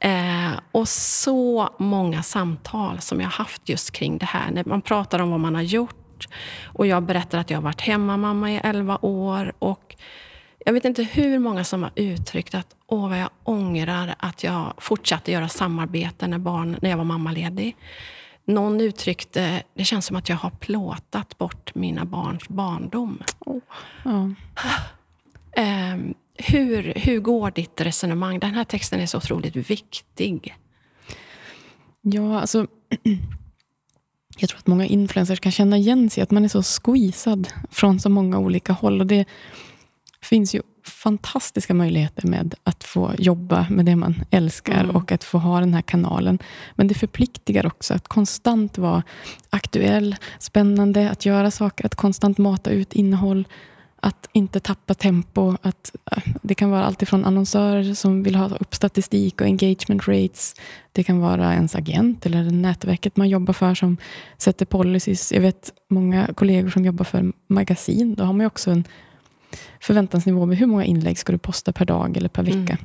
[0.00, 4.50] Eh, och så många samtal som jag haft just kring det här.
[4.50, 6.28] När man pratar om vad man har gjort
[6.64, 9.52] och jag berättar att jag har varit hemmamamma i 11 år.
[9.58, 9.96] Och
[10.64, 14.74] jag vet inte hur många som har uttryckt att åh vad jag ångrar att jag
[14.78, 17.76] fortsatte göra samarbete när, barn, när jag var mammaledig.
[18.44, 23.22] Någon uttryckte, det känns som att jag har plåtat bort mina barns barndom.
[23.38, 24.30] Oh.
[25.52, 25.96] Eh,
[26.38, 28.38] hur, hur går ditt resonemang?
[28.38, 30.54] Den här texten är så otroligt viktig.
[32.00, 32.66] Ja, alltså...
[34.38, 38.00] Jag tror att många influencers kan känna igen sig att man är så squeezad från
[38.00, 39.00] så många olika håll.
[39.00, 39.24] Och det
[40.22, 44.96] finns ju fantastiska möjligheter med att få jobba med det man älskar mm.
[44.96, 46.38] och att få ha den här kanalen.
[46.74, 49.02] Men det förpliktigar också att konstant vara
[49.50, 53.46] aktuell, spännande, att göra saker, att konstant mata ut innehåll
[54.04, 55.56] att inte tappa tempo.
[55.62, 60.54] Att, äh, det kan vara alltifrån annonsörer som vill ha upp statistik och engagement rates.
[60.92, 63.96] Det kan vara ens agent eller nätverket man jobbar för som
[64.38, 65.32] sätter policies.
[65.32, 68.14] Jag vet många kollegor som jobbar för magasin.
[68.14, 68.84] Då har man också en
[69.80, 72.56] förväntansnivå med hur många inlägg ska du posta per dag eller per vecka.
[72.58, 72.84] Mm.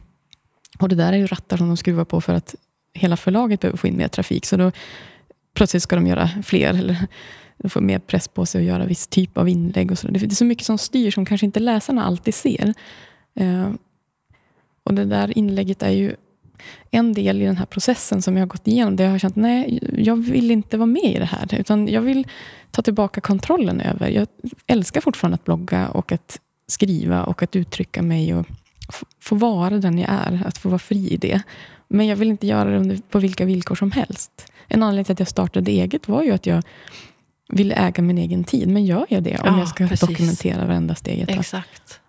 [0.80, 2.56] Och det där är ju rattar som de skruvar på för att
[2.94, 4.46] hela förlaget behöver få in mer trafik.
[4.46, 4.72] Så då
[5.54, 6.70] plötsligt ska de göra fler.
[6.70, 7.08] Eller
[7.58, 9.92] de får mer press på sig att göra viss typ av inlägg.
[9.92, 10.08] Och så.
[10.08, 12.74] Det är så mycket som styr som kanske inte läsarna alltid ser.
[13.36, 13.70] Eh,
[14.84, 16.16] och det där inlägget är ju
[16.92, 18.96] en del i den här processen som jag har gått igenom.
[18.96, 21.60] Där jag har känt nej, jag vill inte vara med i det här.
[21.60, 22.28] Utan jag vill
[22.72, 24.10] ta tillbaka kontrollen över.
[24.10, 24.28] Jag
[24.68, 28.46] älskar fortfarande att blogga och att skriva och att uttrycka mig och
[29.20, 30.44] få vara den jag är.
[30.46, 31.42] Att få vara fri i det.
[31.88, 34.52] Men jag vill inte göra det på vilka villkor som helst.
[34.68, 36.64] En anledning till att jag startade eget var ju att jag
[37.50, 38.68] vill äga min egen tid.
[38.68, 40.10] Men gör jag det om ja, jag ska precis.
[40.10, 41.40] dokumentera varenda steg jag tar?
[41.40, 42.00] Exakt.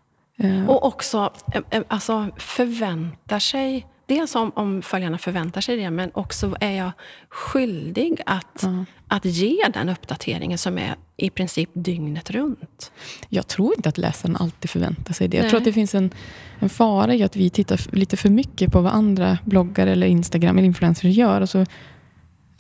[0.45, 0.69] Uh.
[0.69, 6.11] Och också eh, eh, alltså, förväntar sig Dels om, om följarna förväntar sig det, men
[6.15, 6.91] också är jag
[7.29, 8.83] skyldig att, uh.
[9.09, 12.93] att ge den uppdateringen som är i princip dygnet runt.
[13.29, 15.37] Jag tror inte att läsarna alltid förväntar sig det.
[15.37, 15.45] Nej.
[15.45, 16.11] Jag tror att det finns en,
[16.59, 20.59] en fara i att vi tittar lite för mycket på vad andra bloggare eller Instagram
[20.59, 21.41] eller influencers gör.
[21.41, 21.67] Och så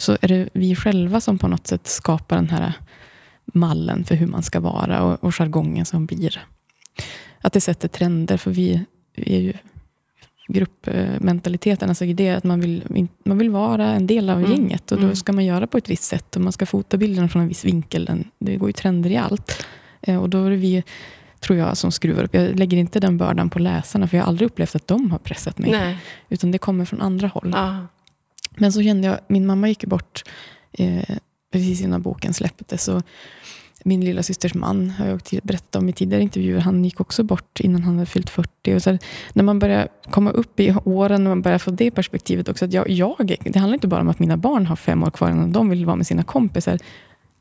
[0.00, 2.72] så är det vi själva som på något sätt skapar den här
[3.44, 6.46] mallen för hur man ska vara och, och jargongen som blir.
[7.40, 8.84] Att det sätter trender, för vi,
[9.16, 9.52] vi är ju
[10.48, 14.50] gruppmentaliteten, alltså det att man vill, man vill vara en del av mm.
[14.50, 15.16] gänget och då mm.
[15.16, 17.64] ska man göra på ett visst sätt och man ska fota bilderna från en viss
[17.64, 18.24] vinkel.
[18.38, 19.66] Det går ju trender i allt.
[20.00, 20.82] Eh, och då är det vi,
[21.40, 22.34] tror jag, som skruvar upp.
[22.34, 25.18] Jag lägger inte den bördan på läsarna, för jag har aldrig upplevt att de har
[25.18, 25.70] pressat mig.
[25.70, 25.98] Nej.
[26.28, 27.52] Utan det kommer från andra håll.
[27.56, 27.76] Ah.
[28.56, 30.22] Men så kände jag, min mamma gick bort
[30.72, 31.16] eh,
[31.52, 32.88] precis innan boken släpptes.
[32.88, 33.02] Och
[33.84, 37.60] min lilla systers man, har jag berättat om i tidigare intervjuer, han gick också bort
[37.60, 38.74] innan han hade fyllt 40.
[38.74, 38.98] Och så här,
[39.32, 42.64] när man börjar komma upp i åren och man börjar få det perspektivet också.
[42.64, 45.30] Att jag, jag, det handlar inte bara om att mina barn har fem år kvar
[45.30, 46.78] innan de vill vara med sina kompisar.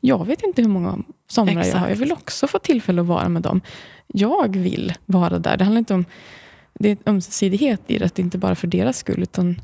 [0.00, 1.74] Jag vet inte hur många somrar Exakt.
[1.74, 1.88] jag har.
[1.88, 3.60] Jag vill också få tillfälle att vara med dem.
[4.06, 5.56] Jag vill vara där.
[5.56, 6.04] Det handlar inte om
[6.74, 9.60] det är en ömsesidighet i det, att det inte bara för deras skull, utan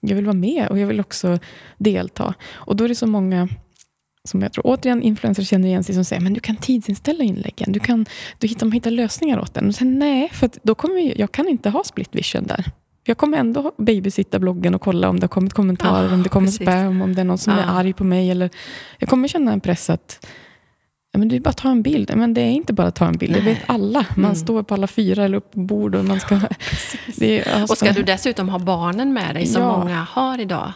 [0.00, 1.38] jag vill vara med och jag vill också
[1.78, 2.34] delta.
[2.52, 3.48] Och då är det så många
[4.28, 7.72] som jag tror återigen influencers känner igen sig som säger men du kan tidsinställa inläggen.
[7.72, 8.06] Du kan
[8.38, 9.68] du hittar, hittar lösningar åt den.
[9.68, 12.64] Och sen, nej, för då kommer jag, jag kan inte ha split vision där.
[13.04, 16.28] Jag kommer ändå babysitta bloggen och kolla om det har kommit kommentarer, oh, om det
[16.28, 16.62] kommer precis.
[16.62, 17.58] spam, om det är någon som oh.
[17.58, 18.30] är arg på mig.
[18.30, 18.50] Eller,
[18.98, 20.26] jag kommer känna en press att
[21.18, 22.16] men det är bara att ta en bild.
[22.16, 23.32] Men det är inte bara att ta en bild.
[23.32, 23.40] Nej.
[23.40, 24.06] Det vet alla.
[24.16, 24.36] Man mm.
[24.36, 25.94] står på alla fyra eller upp på bord.
[25.94, 26.34] Och, man ska,
[27.20, 29.78] är, alltså, och ska du dessutom ha barnen med dig, som ja.
[29.78, 30.72] många har idag.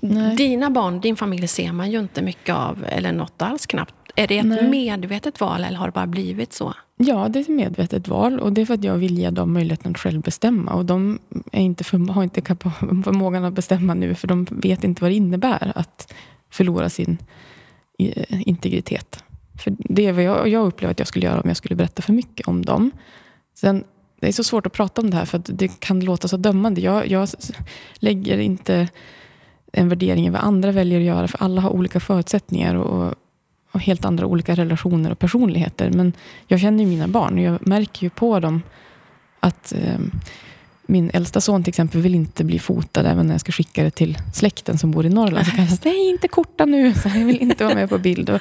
[0.00, 0.36] Nej.
[0.36, 3.94] Dina barn, din familj ser man ju inte mycket av, eller något alls knappt.
[4.16, 4.68] Är det ett Nej.
[4.68, 6.74] medvetet val eller har det bara blivit så?
[6.96, 8.40] Ja, det är ett medvetet val.
[8.40, 10.72] Och det är för att jag vill ge dem möjligheten att själv bestämma.
[10.72, 11.18] Och de
[11.52, 12.42] är inte för, har inte
[13.04, 16.14] förmågan att bestämma nu, för de vet inte vad det innebär att
[16.50, 17.18] förlora sin
[17.98, 19.24] eh, integritet.
[19.62, 22.02] För det är vad jag, jag upplever att jag skulle göra om jag skulle berätta
[22.02, 22.90] för mycket om dem.
[23.54, 23.84] Sen,
[24.20, 26.80] det är så svårt att prata om det här för det kan låta så dömande.
[26.80, 27.28] Jag, jag
[27.94, 28.88] lägger inte
[29.72, 33.14] en värdering i vad andra väljer att göra, för alla har olika förutsättningar och,
[33.72, 35.90] och helt andra olika relationer och personligheter.
[35.90, 36.12] Men
[36.46, 38.62] jag känner ju mina barn och jag märker ju på dem
[39.40, 39.98] att eh,
[40.86, 43.90] min äldsta son till exempel vill inte bli fotad även när jag ska skicka det
[43.90, 45.46] till släkten som bor i Norrland.
[45.46, 47.98] Så kan jag säga, nej inte korta nu, så jag vill inte vara med på
[47.98, 48.30] bild.
[48.30, 48.40] Och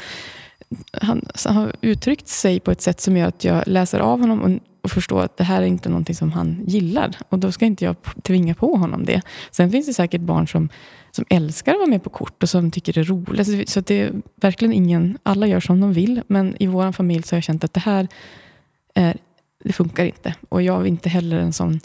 [1.02, 4.42] han, han har uttryckt sig på ett sätt som gör att jag läser av honom.
[4.42, 4.52] Och
[4.82, 7.18] och förstår att det här är inte någonting som han gillar.
[7.30, 9.22] Och då ska inte jag tvinga på honom det.
[9.52, 10.70] Sen finns det säkert barn som,
[11.12, 13.70] som älskar att vara med på kort och som tycker det är roligt.
[13.70, 16.22] Så det är verkligen ingen, alla gör som de vill.
[16.28, 18.08] Men i vår familj så har jag känt att det här
[18.94, 19.18] är,
[19.64, 20.36] det funkar inte.
[20.50, 21.80] Och jag är inte heller en sån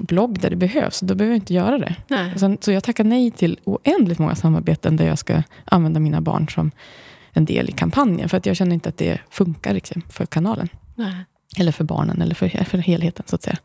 [0.00, 1.00] blogg där det behövs.
[1.00, 1.94] Då behöver jag inte göra det.
[2.38, 6.48] Sen, så jag tackar nej till oändligt många samarbeten där jag ska använda mina barn
[6.48, 6.70] som
[7.32, 8.28] en del i kampanjen.
[8.28, 10.68] För att jag känner inte att det funkar liksom, för kanalen.
[10.94, 11.14] Nej.
[11.58, 13.58] Eller för barnen, eller för, för helheten så att säga.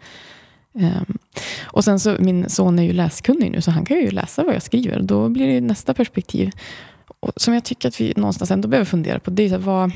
[0.74, 1.18] Um,
[1.64, 4.56] och sen så, min son är ju läskunnig nu, så han kan ju läsa vad
[4.56, 5.02] jag skriver.
[5.02, 6.52] Då blir det nästa perspektiv.
[7.20, 9.32] Och, som jag tycker att vi någonstans ändå behöver fundera på.
[9.32, 9.92] Det är så här, vad,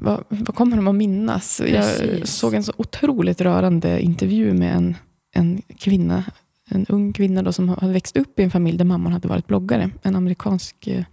[0.00, 1.60] vad, vad, kommer de att minnas?
[1.64, 2.18] Precis.
[2.18, 4.96] Jag såg en så otroligt rörande intervju med en,
[5.34, 6.24] en kvinna.
[6.70, 9.46] En ung kvinna då, som hade växt upp i en familj där mamman hade varit
[9.46, 9.90] bloggare.
[10.02, 11.04] En amerikansk eh,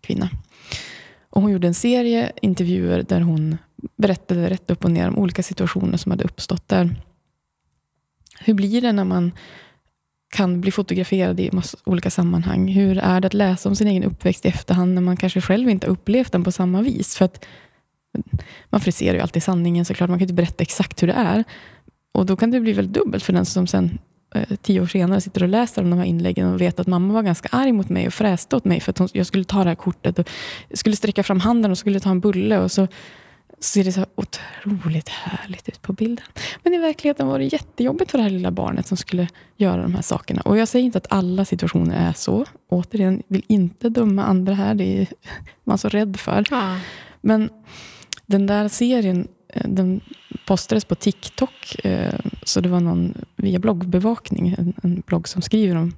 [0.00, 0.30] kvinna.
[1.30, 3.56] Och hon gjorde en serie intervjuer där hon
[3.96, 6.96] berättade rätt upp och ner om olika situationer som hade uppstått där.
[8.40, 9.32] Hur blir det när man
[10.28, 12.68] kan bli fotograferad i massa olika sammanhang?
[12.68, 15.70] Hur är det att läsa om sin egen uppväxt i efterhand när man kanske själv
[15.70, 17.16] inte upplevt den på samma vis?
[17.16, 17.46] För att
[18.70, 20.10] man friserar ju alltid sanningen såklart.
[20.10, 21.44] Man kan inte berätta exakt hur det är.
[22.12, 23.98] Och då kan det bli väldigt dubbelt för den som sen
[24.34, 27.14] eh, tio år senare sitter och läser om de här inläggen och vet att mamma
[27.14, 29.58] var ganska arg mot mig och fräste åt mig för att hon, jag skulle ta
[29.64, 30.18] det här kortet.
[30.18, 30.28] Och
[30.74, 32.58] skulle sträcka fram handen och skulle ta en bulle.
[32.58, 32.88] Och så
[33.60, 36.26] ser det så otroligt härligt ut på bilden.
[36.62, 39.94] Men i verkligheten var det jättejobbigt för det här lilla barnet som skulle göra de
[39.94, 40.42] här sakerna.
[40.42, 42.44] Och jag säger inte att alla situationer är så.
[42.68, 44.74] Återigen, vill inte döma andra här.
[44.74, 45.06] Det är
[45.64, 46.44] man så rädd för.
[46.50, 46.78] Ja.
[47.20, 47.50] Men
[48.26, 50.00] den där serien eh, den
[50.46, 51.84] postades på TikTok.
[51.84, 55.94] Eh, så det var någon via bloggbevakning, en, en blogg som skriver om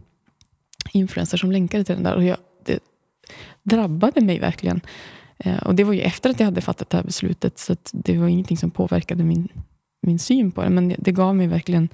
[0.92, 2.14] influencers som länkade till den där.
[2.14, 2.78] Och jag, det
[3.62, 4.80] drabbade mig verkligen.
[5.38, 8.18] Eh, och det var ju efter att jag hade fattat det här beslutet, så det
[8.18, 9.48] var ingenting som påverkade min,
[10.02, 10.70] min syn på det.
[10.70, 11.88] Men det gav mig verkligen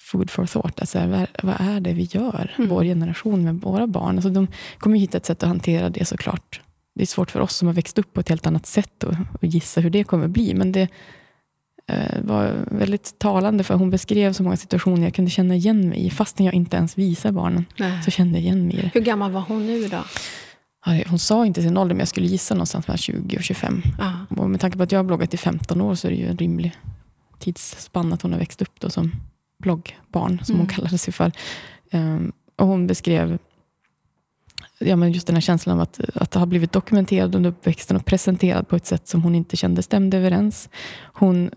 [0.00, 0.80] food for thought.
[0.80, 2.70] Alltså, vad, vad är det vi gör, mm.
[2.70, 4.14] vår generation med våra barn?
[4.14, 4.46] Alltså, de
[4.78, 6.60] kommer hitta ett sätt att hantera det såklart.
[6.94, 9.16] Det är svårt för oss som har växt upp på ett helt annat sätt att
[9.40, 10.54] gissa hur det kommer bli.
[10.54, 10.88] Men det
[11.86, 16.06] eh, var väldigt talande för hon beskrev så många situationer jag kunde känna igen mig
[16.06, 16.10] i.
[16.10, 18.02] Fastän jag inte ens visar barnen Nej.
[18.02, 18.90] så kände jag igen mig i det.
[18.94, 20.04] Hur gammal var hon nu då?
[20.84, 23.82] Hon sa inte sin ålder, men jag skulle gissa någonstans mellan 20 och 25.
[24.00, 24.26] Aha.
[24.36, 26.26] Och med tanke på att jag har bloggat i 15 år så är det ju
[26.26, 26.76] en rimlig
[27.38, 29.12] tidsspann att hon har växt upp då som
[29.58, 30.66] bloggbarn, som mm.
[30.66, 31.32] hon kallade sig för.
[31.92, 33.38] Um, och hon beskrev
[34.78, 38.04] ja, men just den här känslan av att, att ha blivit dokumenterad under uppväxten och
[38.04, 40.68] presenterad på ett sätt som hon inte kände stämde överens.
[41.02, 41.50] Hon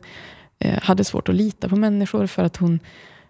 [0.59, 2.79] eh, hade svårt att lita på människor för att hon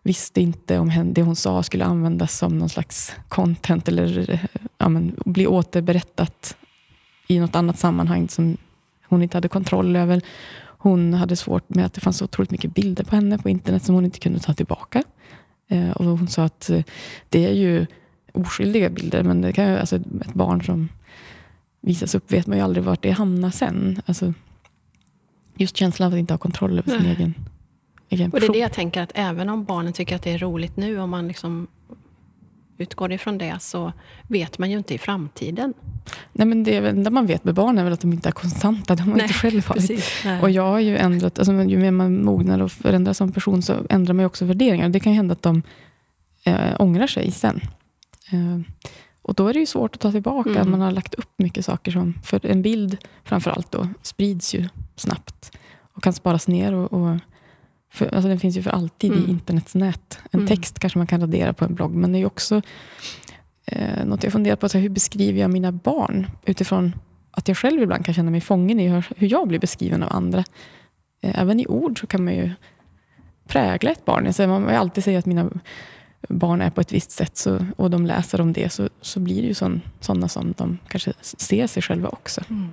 [0.06, 4.39] visste inte om det hon sa skulle användas som någon slags content eller
[4.78, 6.58] ja, men, bli återberättat
[7.28, 8.58] i något annat sammanhang som
[9.03, 10.22] hon inte hade kontroll över.
[10.62, 13.95] Hon hade svårt med att det fanns otroligt mycket bilder på henne på internet som
[13.95, 15.03] hon inte kunde ta tillbaka.
[15.68, 16.84] Eh, och Hon sa att eh,
[17.30, 17.86] det är ju
[18.34, 20.89] oskyldiga bilder, men det kan ju, alltså, ett barn som
[21.82, 24.01] visas upp vet man ju aldrig vart det hamnar sen.
[24.06, 24.34] Alltså,
[25.56, 27.16] just känslan av att inte ha kontroll över sin Nej.
[27.16, 27.34] egen
[28.20, 30.38] egen Och det är det jag tänker, att även om barnen tycker att det är
[30.38, 31.68] roligt nu, om man liksom
[32.78, 33.93] utgår ifrån det, så
[34.28, 35.74] vet man ju inte i framtiden.
[36.34, 38.95] Nej, men det enda man vet med barn är väl att de inte är konstanta.
[38.95, 39.82] De har Nej, inte själv varit.
[39.82, 43.61] Precis, och jag har ju ändrat, alltså, ju mer man mognar och förändras som person
[43.61, 44.89] så ändrar man ju också värderingar.
[44.89, 45.61] Det kan hända att de
[46.43, 47.61] äh, ångrar sig sen.
[48.32, 48.59] Äh,
[49.22, 50.49] och då är det ju svårt att ta tillbaka.
[50.49, 50.72] Mm.
[50.72, 54.68] Man har lagt upp mycket saker som, för en bild framför allt då, sprids ju
[54.95, 55.57] snabbt
[55.93, 56.74] och kan sparas ner.
[56.74, 57.18] och, och
[57.96, 59.26] för, alltså den finns ju för alltid mm.
[59.26, 60.20] i internets nät.
[60.32, 60.48] En mm.
[60.48, 62.62] text kanske man kan radera på en blogg, men det är också
[63.66, 64.70] eh, något jag funderar på.
[64.70, 66.28] Så hur beskriver jag mina barn?
[66.46, 66.96] Utifrån
[67.32, 70.16] att jag själv ibland kan känna mig fången i hur, hur jag blir beskriven av
[70.16, 70.43] andra.
[71.22, 72.52] Eh, även i ord så kan man ju
[73.48, 74.28] prägla ett barn.
[74.28, 75.50] Alltså man vill alltid säga att mina
[76.30, 79.41] barn är på ett visst sätt så, och de läser om det, så, så blir
[79.41, 79.54] det ju
[80.00, 82.41] sådana som de kanske ser sig själva också.
[82.50, 82.70] Mm.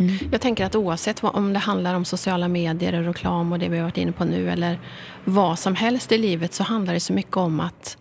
[0.00, 0.16] Mm.
[0.32, 3.68] Jag tänker att oavsett vad, om det handlar om sociala medier och reklam och det
[3.68, 4.78] vi har varit inne på nu eller
[5.24, 7.96] vad som helst i livet så handlar det så mycket om att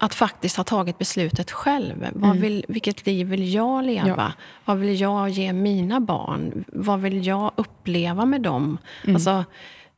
[0.00, 2.08] att faktiskt ha tagit beslutet själv.
[2.14, 2.42] Vad mm.
[2.42, 4.08] vill, vilket liv vill jag leva?
[4.08, 4.32] Ja.
[4.64, 6.64] Vad vill jag ge mina barn?
[6.72, 8.78] Vad vill jag uppleva med dem?
[9.04, 9.16] Mm.
[9.16, 9.44] Alltså,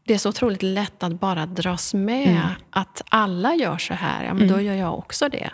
[0.05, 2.29] det är så otroligt lätt att bara dras med.
[2.29, 2.49] Mm.
[2.71, 5.51] Att alla gör så här, ja men då gör jag också det.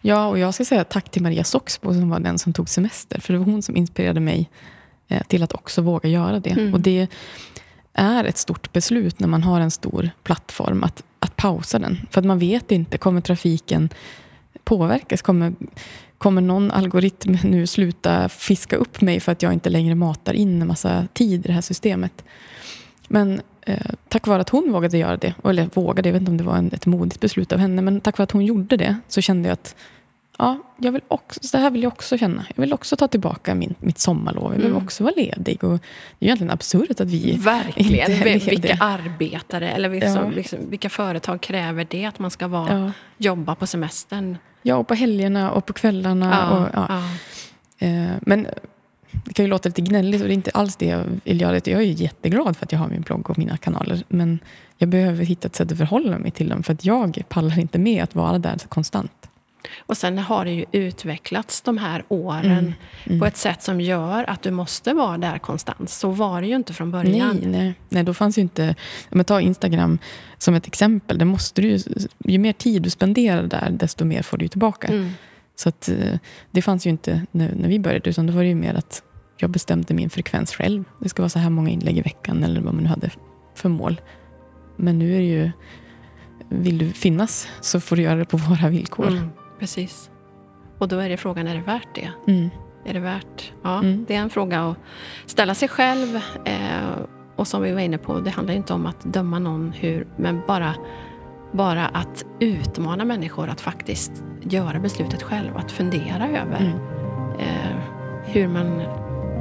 [0.00, 3.20] Ja, och jag ska säga tack till Maria Soxbo som var den som tog semester.
[3.20, 4.50] För det var hon som inspirerade mig
[5.08, 6.50] eh, till att också våga göra det.
[6.50, 6.74] Mm.
[6.74, 7.06] Och det
[7.92, 12.06] är ett stort beslut när man har en stor plattform att, att pausa den.
[12.10, 13.88] För att man vet inte, kommer trafiken
[14.64, 15.22] påverkas?
[15.22, 15.54] Kommer,
[16.18, 20.62] kommer någon algoritm nu sluta fiska upp mig för att jag inte längre matar in
[20.62, 22.24] en massa tid i det här systemet.
[23.08, 23.40] Men
[24.08, 26.56] tack vare att hon vågade göra det, eller vågade, jag vet inte om det var
[26.56, 29.48] en, ett modigt beslut av henne, men tack vare att hon gjorde det så kände
[29.48, 29.76] jag att
[30.38, 32.44] ja, jag vill också, så här vill jag också känna.
[32.54, 34.52] Jag vill också ta tillbaka min, mitt sommarlov.
[34.52, 34.84] Jag vill mm.
[34.84, 35.64] också vara ledig.
[35.64, 35.78] Och
[36.18, 38.12] det är egentligen absurt att vi Verkligen.
[38.12, 40.30] Inte vilka arbetare eller liksom, ja.
[40.30, 42.92] liksom, vilka företag kräver det att man ska vara, ja.
[43.18, 44.38] jobba på semestern?
[44.62, 46.68] Ja, och på helgerna och på kvällarna.
[46.72, 47.84] Ja, och.
[47.86, 48.46] Eh, men
[49.24, 51.54] det kan ju låta lite gnälligt och det är inte alls det jag vill göra.
[51.54, 54.02] Jag är jätteglad för att jag har min blogg och mina kanaler.
[54.08, 54.38] Men
[54.78, 56.62] jag behöver hitta ett sätt att förhålla mig till dem.
[56.62, 59.28] För att jag pallar inte med att vara där så konstant.
[59.78, 62.72] Och sen har det ju utvecklats de här åren mm,
[63.04, 63.20] mm.
[63.20, 65.90] på ett sätt som gör att du måste vara där konstant.
[65.90, 67.36] Så var det ju inte från början.
[67.36, 67.74] Nej, nej.
[67.88, 68.74] nej då fanns ju inte...
[69.10, 69.98] Om ta Instagram
[70.38, 71.18] som ett exempel.
[71.18, 71.78] Det måste du,
[72.24, 74.88] ju mer tid du spenderar där, desto mer får du tillbaka.
[74.88, 75.10] Mm.
[75.56, 76.18] Så att, eh,
[76.50, 79.02] det fanns ju inte när, när vi började, utan då var det ju mer att
[79.44, 80.84] jag bestämde min frekvens själv.
[80.98, 83.10] Det ska vara så här många inlägg i veckan eller vad man nu hade
[83.54, 84.00] för mål.
[84.76, 85.50] Men nu är det ju,
[86.48, 89.08] vill du finnas så får du göra det på våra villkor.
[89.08, 89.30] Mm.
[89.58, 90.10] Precis.
[90.78, 92.10] Och då är det frågan, är det värt det?
[92.32, 92.50] Mm.
[92.84, 93.52] Är det värt?
[93.62, 94.04] Ja, mm.
[94.08, 94.76] det är en fråga att
[95.26, 96.16] ställa sig själv.
[96.44, 96.98] Eh,
[97.36, 100.40] och som vi var inne på, det handlar inte om att döma någon hur, men
[100.46, 100.74] bara,
[101.52, 105.56] bara att utmana människor att faktiskt göra beslutet själv.
[105.56, 106.78] Att fundera över mm.
[107.38, 107.76] eh,
[108.24, 108.80] hur man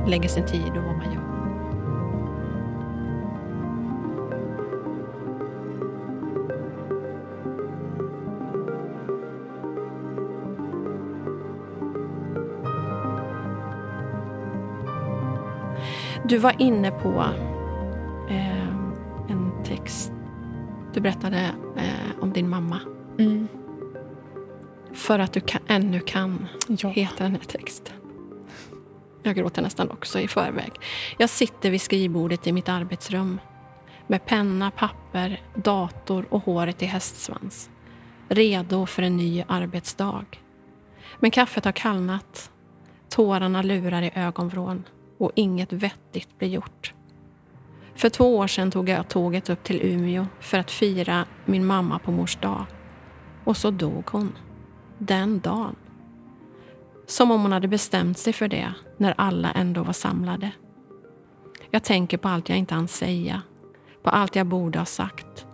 [0.08, 1.34] lägger sin tid och vad man gör.
[16.26, 17.26] Du var inne på
[18.30, 18.68] eh,
[19.30, 20.14] en text.
[20.94, 21.38] Du berättade
[21.78, 22.80] eh, om din mamma.
[23.20, 23.48] Mm.
[24.94, 26.90] För att du kan, ännu kan, ja.
[26.90, 28.03] heter den här texten.
[29.24, 30.72] Jag gråter nästan också i förväg.
[31.18, 33.40] Jag sitter vid skrivbordet i mitt arbetsrum
[34.08, 37.70] med penna, papper, dator och håret i hästsvans.
[38.30, 40.26] Redo för en ny arbetsdag.
[41.20, 42.52] Men kaffet har kallnat.
[43.10, 44.84] Tårarna lurar i ögonvrån
[45.18, 46.94] och inget vettigt blir gjort.
[47.96, 52.00] För två år sedan tog jag tåget upp till Umeå för att fira min mamma
[52.00, 52.66] på mors dag.
[53.44, 54.32] Och så dog hon.
[54.98, 55.76] Den dagen.
[57.14, 60.52] Som om hon hade bestämt sig för det när alla ändå var samlade.
[61.72, 63.42] Jag tänker på allt jag inte hann säga.
[64.04, 65.46] På allt jag borde ha sagt.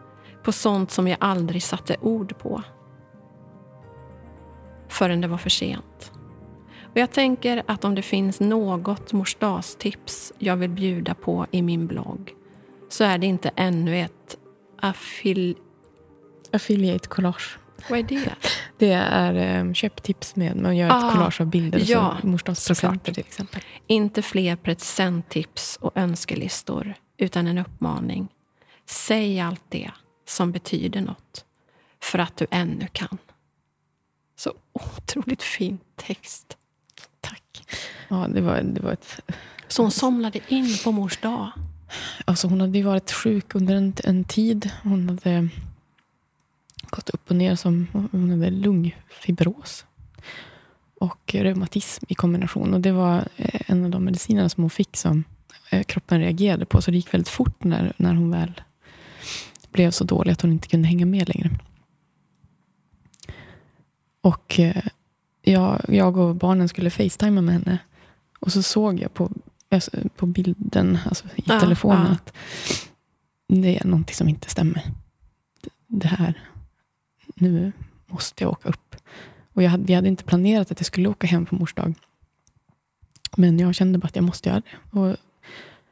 [0.43, 2.63] På sånt som jag aldrig satte ord på.
[4.87, 6.11] Förrän det var för sent.
[6.83, 11.87] Och jag tänker att om det finns något morsdagstips jag vill bjuda på i min
[11.87, 12.35] blogg
[12.89, 14.37] så är det inte ännu ett
[14.79, 15.55] affil...
[16.51, 17.59] affiliate collage.
[17.89, 18.35] Vad är det?
[18.77, 21.83] Det är um, köptips med man gör ett ah, collage av bilder.
[21.85, 23.61] Ja, morsdagspresenter till exempel.
[23.87, 28.27] Inte fler presenttips och önskelistor utan en uppmaning.
[28.85, 29.91] Säg allt det
[30.27, 31.45] som betyder något
[32.01, 33.17] för att du ännu kan.
[34.35, 36.57] Så otroligt fin text.
[38.09, 39.21] Ja, det var, det var ett...
[39.67, 41.51] Så hon somnade in på mors dag?
[42.25, 44.71] Alltså hon hade varit sjuk under en, en tid.
[44.83, 45.49] Hon hade
[46.89, 47.55] gått upp och ner.
[47.55, 49.85] som Hon hade lungfibros
[50.99, 52.73] och reumatism i kombination.
[52.73, 55.23] Och Det var eh, en av de medicinerna som hon fick som
[55.69, 56.81] eh, kroppen reagerade på.
[56.81, 58.61] Så det gick väldigt fort när, när hon väl
[59.71, 61.49] blev så dålig att hon inte kunde hänga med längre.
[64.21, 64.83] Och eh,
[65.41, 67.77] jag, jag och barnen skulle facetima med henne.
[68.39, 69.31] Och så såg jag på,
[70.15, 72.11] på bilden alltså i ja, telefonen ja.
[72.11, 72.33] att
[73.47, 74.83] det är någonting som inte stämmer.
[75.87, 76.48] Det här,
[77.39, 77.71] nu
[78.07, 78.95] måste jag åka upp.
[79.53, 81.93] Och jag hade, vi hade inte planerat att jag skulle åka hem på mors dag.
[83.37, 84.99] Men jag kände bara att jag måste göra det.
[84.99, 85.15] Och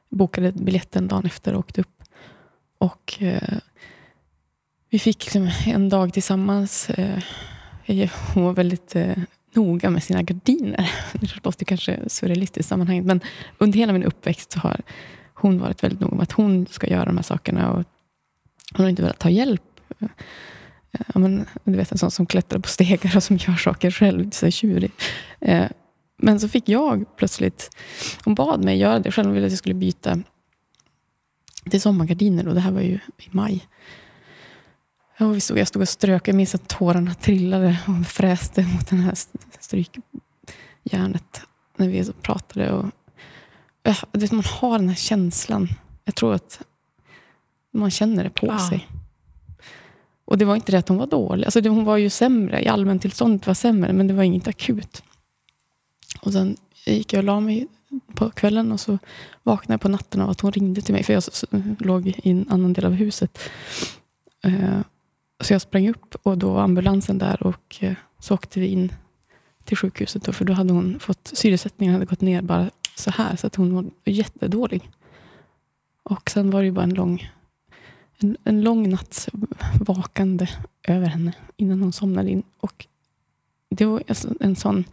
[0.10, 2.04] bokade biljetten dagen efter och åkte upp.
[2.78, 3.58] Och eh,
[4.90, 6.90] vi fick liksom en dag tillsammans.
[6.90, 7.20] Eh,
[8.34, 9.18] hon var väldigt eh,
[9.54, 10.92] noga med sina gardiner.
[11.14, 13.22] Det låter kanske surrealistiskt i sammanhanget, men
[13.58, 14.82] under hela min uppväxt så har
[15.34, 17.72] hon varit väldigt noga med att hon ska göra de här sakerna.
[17.72, 17.84] Och
[18.74, 19.62] hon har inte velat ta hjälp.
[21.14, 24.32] Ja, men, du vet, en sån som klättrar på stegar och som gör saker själv.
[24.32, 24.92] Så tjurig.
[25.40, 25.66] Eh,
[26.18, 27.70] men så fick jag plötsligt...
[28.24, 29.26] Hon bad mig göra det själv.
[29.28, 30.20] Hon ville att jag skulle byta
[31.70, 32.48] till sommargardiner.
[32.48, 33.68] Och det här var ju i maj.
[35.20, 36.28] Vi stod, jag stod och strök.
[36.28, 39.14] Jag minns att tårarna trillade och fräste mot det här
[39.60, 41.42] strykjärnet
[41.78, 42.72] när vi pratade.
[42.72, 42.86] Och,
[44.12, 45.68] vet, man har den här känslan.
[46.06, 46.62] Jag tror att
[47.74, 48.70] man känner det på ja.
[48.70, 48.88] sig.
[50.28, 51.46] Och det var inte det att hon var dålig.
[51.46, 52.64] Alltså det, hon var ju sämre.
[52.64, 55.04] I allmäntillståndet var sämre, men det var inget akut.
[56.22, 57.68] Och sen gick jag och la mig
[58.16, 58.98] på kvällen och så
[59.44, 61.04] vaknade jag på natten av att hon ringde till mig.
[61.04, 61.24] För jag
[61.80, 63.40] låg i en annan del av huset.
[64.44, 64.80] Eh,
[65.42, 68.92] så jag sprang upp och då var ambulansen där och eh, så åkte vi in
[69.64, 70.24] till sjukhuset.
[70.24, 73.36] Då, för då hade hon fått syresättningen hade gått ner bara så här.
[73.36, 74.90] Så att hon var jättedålig.
[76.04, 77.32] Och sen var det ju bara en lång,
[78.18, 79.30] en, en lång natts
[79.82, 80.48] vakande
[80.84, 82.44] över henne innan hon somnade in.
[82.60, 82.88] Och
[83.70, 84.86] det var alltså en sån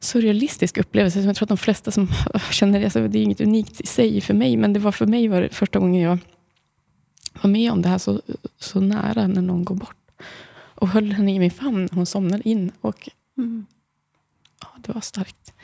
[0.00, 1.20] surrealistisk upplevelse.
[1.20, 2.08] Som jag tror att de flesta som
[2.50, 5.06] känner det, alltså det är inget unikt i sig för mig, men det var för
[5.06, 6.18] mig var första gången jag
[7.42, 8.22] var med om det här så,
[8.58, 9.96] så nära när någon går bort.
[10.52, 12.72] Och höll henne i min famn när hon somnade in.
[12.80, 13.08] Och,
[13.38, 13.66] mm,
[14.60, 15.54] ja, det var starkt.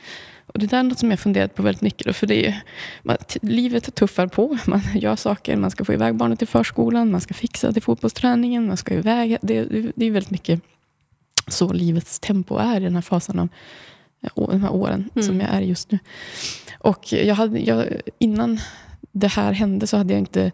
[0.47, 2.07] Och det där är något som jag funderat på väldigt mycket.
[2.07, 2.61] Då, för det är,
[3.03, 4.57] man, livet tuffar på.
[4.65, 5.55] Man gör saker.
[5.55, 7.11] Man ska få iväg barnet till förskolan.
[7.11, 8.67] Man ska fixa till fotbollsträningen.
[8.67, 9.37] Man ska iväg.
[9.41, 9.63] Det,
[9.95, 10.61] det, är väldigt mycket
[11.47, 13.49] så livets tempo är i den här fasen av
[14.35, 15.27] de här åren mm.
[15.27, 15.99] som jag är just nu.
[16.79, 17.85] Och jag hade, jag,
[18.19, 18.59] innan
[19.11, 20.51] det här hände så hade jag inte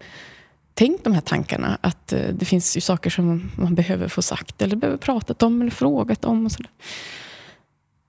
[0.73, 1.77] tänkt de här tankarna.
[1.81, 5.61] Att eh, det finns ju saker som man behöver få sagt eller behöver pratat om
[5.61, 6.45] eller frågat om.
[6.45, 6.63] Och så,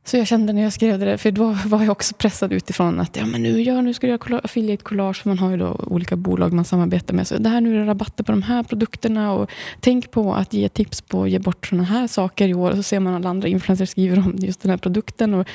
[0.07, 3.17] så jag kände när jag skrev det, för då var jag också pressad utifrån att
[3.17, 5.81] ja, men nu, gör, nu ska jag göra affiliate collage, för man har ju då
[5.87, 7.27] olika bolag man samarbetar med.
[7.27, 9.51] Så det här nu är det rabatter på de här produkterna och
[9.81, 12.71] tänk på att ge tips på att ge bort sådana här saker i år.
[12.71, 15.35] Och så ser man alla andra influencers skriver om just den här produkten.
[15.35, 15.49] Och,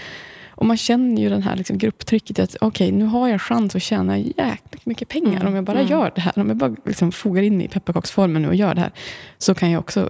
[0.50, 3.76] och man känner ju det här liksom grupptrycket att okej, okay, nu har jag chans
[3.76, 5.48] att tjäna jäkligt mycket pengar mm.
[5.48, 5.92] om jag bara mm.
[5.92, 6.34] gör det här.
[6.36, 8.92] Om jag bara liksom fogar in i pepparkaksformen nu och gör det här,
[9.38, 10.10] så kan jag också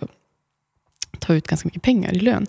[1.19, 2.47] ta ut ganska mycket pengar i lön.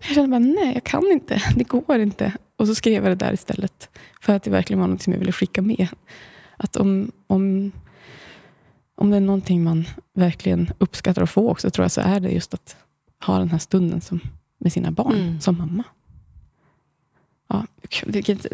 [0.00, 1.42] Jag kände bara, nej, jag kan inte.
[1.56, 2.32] Det går inte.
[2.56, 3.90] Och så skrev jag det där istället.
[4.20, 5.88] För att det verkligen var något som jag ville skicka med.
[6.56, 7.72] Att om, om,
[8.94, 9.84] om det är någonting man
[10.14, 12.76] verkligen uppskattar att få också, tror jag, så är det just att
[13.26, 14.20] ha den här stunden som,
[14.58, 15.40] med sina barn, mm.
[15.40, 15.84] som mamma.
[17.48, 17.66] Ja,
[18.06, 18.46] vilket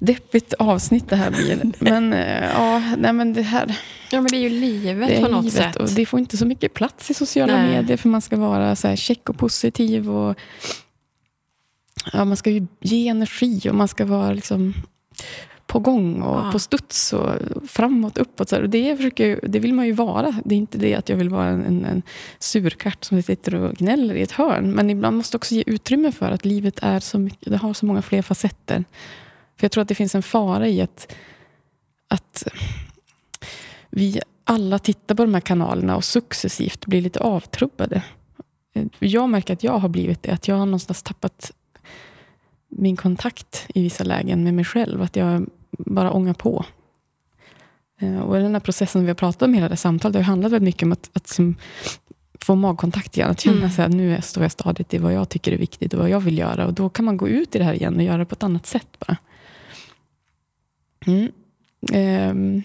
[0.00, 1.72] deppigt avsnitt det här blir.
[1.78, 3.78] Men, eh, ja, nej, men det här...
[4.10, 5.76] Ja, men det är ju livet är på något livet, sätt.
[5.76, 7.70] Och det får inte så mycket plats i sociala nej.
[7.70, 10.10] medier, för man ska vara så här check och positiv.
[10.10, 10.38] Och,
[12.12, 14.74] ja, man ska ju ge energi och man ska vara liksom
[15.68, 16.52] på gång och ja.
[16.52, 17.32] på studs och
[17.68, 18.48] framåt, uppåt.
[18.48, 20.34] Så det, försöker, det vill man ju vara.
[20.44, 22.02] Det är inte det att jag vill vara en, en
[22.38, 24.70] surkatt som sitter och gnäller i ett hörn.
[24.70, 27.86] Men ibland måste också ge utrymme för att livet är så mycket, det har så
[27.86, 28.84] många fler facetter.
[29.56, 31.14] För Jag tror att det finns en fara i att,
[32.08, 32.48] att
[33.90, 38.02] vi alla tittar på de här kanalerna och successivt blir lite avtrubbade.
[38.98, 40.32] Jag märker att jag har blivit det.
[40.32, 41.52] Att jag har någonstans tappat
[42.68, 45.02] min kontakt i vissa lägen med mig själv.
[45.02, 46.64] Att jag bara ångar på.
[48.00, 50.66] Eh, och den här processen vi har pratat om hela det samtalet har handlat väldigt
[50.66, 51.56] mycket om att, att som,
[52.40, 53.30] få magkontakt igen.
[53.30, 53.70] Att känna mm.
[53.78, 56.38] att nu står jag stadigt i vad jag tycker är viktigt och vad jag vill
[56.38, 56.66] göra.
[56.66, 58.42] Och Då kan man gå ut i det här igen och göra det på ett
[58.42, 58.96] annat sätt.
[58.98, 59.16] bara.
[61.06, 61.32] Mm.
[62.30, 62.62] Um,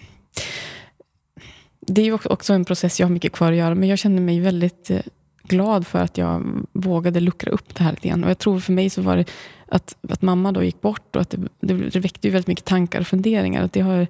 [1.80, 4.40] det är också en process jag har mycket kvar att göra, men jag känner mig
[4.40, 5.00] väldigt eh,
[5.48, 8.24] glad för att jag vågade luckra upp det här lite grann.
[8.24, 9.24] Och jag tror för mig så var det
[9.68, 12.64] att, att mamma då gick bort och att det, det, det väckte ju väldigt mycket
[12.64, 13.62] tankar och funderingar.
[13.62, 14.06] Att det har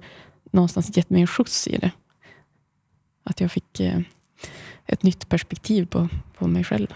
[0.51, 1.91] någonstans gett mig en skjuts i det.
[3.23, 3.99] Att jag fick eh,
[4.85, 6.07] ett nytt perspektiv på,
[6.37, 6.87] på mig själv.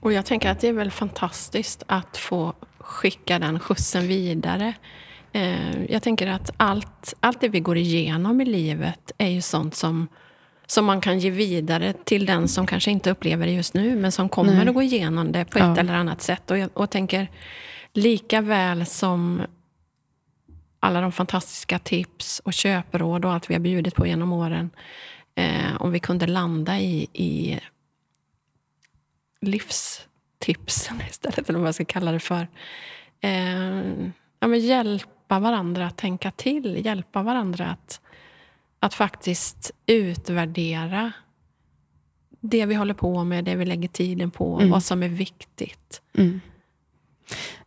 [0.00, 4.74] Och jag tänker att det är väl fantastiskt att få skicka den skjutsen vidare.
[5.32, 9.74] Eh, jag tänker att allt, allt det vi går igenom i livet är ju sånt
[9.74, 10.08] som,
[10.66, 14.12] som man kan ge vidare till den som kanske inte upplever det just nu, men
[14.12, 14.68] som kommer Nej.
[14.68, 15.76] att gå igenom det på ett ja.
[15.76, 16.50] eller annat sätt.
[16.50, 17.28] Och jag och tänker,
[17.96, 19.42] Lika väl som
[20.80, 24.70] alla de fantastiska tips och köpråd och allt vi har bjudit på genom åren.
[25.34, 27.60] Eh, om vi kunde landa i, i
[29.40, 32.48] livstips istället, eller vad jag ska kalla det för.
[33.20, 33.82] Eh,
[34.40, 38.00] ja, men hjälpa varandra att tänka till, hjälpa varandra att,
[38.84, 41.12] att faktiskt utvärdera
[42.40, 44.70] det vi håller på med, det vi lägger tiden på, mm.
[44.70, 46.02] vad som är viktigt.
[46.18, 46.40] Mm.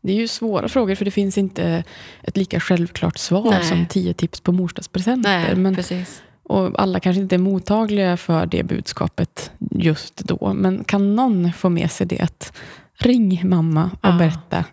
[0.02, 1.84] Det är ju svåra frågor för det finns inte
[2.24, 3.64] ett lika självklart svar Nej.
[3.64, 5.30] som tio tips på morsdagspresenter.
[5.30, 6.24] Nej, men, precis.
[6.44, 10.54] Och alla kanske inte är mottagliga för det budskapet just då.
[10.54, 12.58] Men kan någon få med sig det att
[12.94, 14.18] ring mamma och ja.
[14.18, 14.66] berätta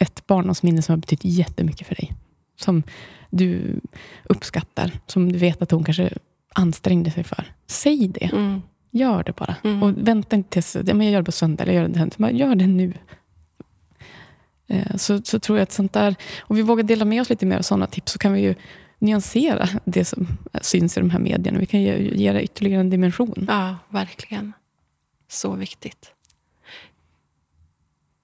[0.00, 2.12] ett barndomsminne som har betytt jättemycket för dig.
[2.60, 2.82] Som
[3.30, 3.80] du
[4.24, 4.92] uppskattar.
[5.06, 6.10] Som du vet att hon kanske
[6.54, 7.52] ansträngde sig för.
[7.66, 8.30] Säg det.
[8.32, 8.62] Mm.
[8.90, 9.56] Gör det bara.
[9.64, 9.82] Mm.
[9.82, 12.36] Och vänta inte tills jag gör det på söndag eller gör det, sen.
[12.36, 12.92] gör det nu.
[14.66, 17.46] Eh, så, så tror jag att sånt där, om vi vågar dela med oss lite
[17.46, 18.54] mer av sådana tips så kan vi ju
[18.98, 20.26] nyansera det som
[20.62, 21.58] syns i de här medierna.
[21.58, 23.46] Vi kan ge, ge det ytterligare en dimension.
[23.48, 24.52] Ja, verkligen.
[25.28, 26.12] Så viktigt.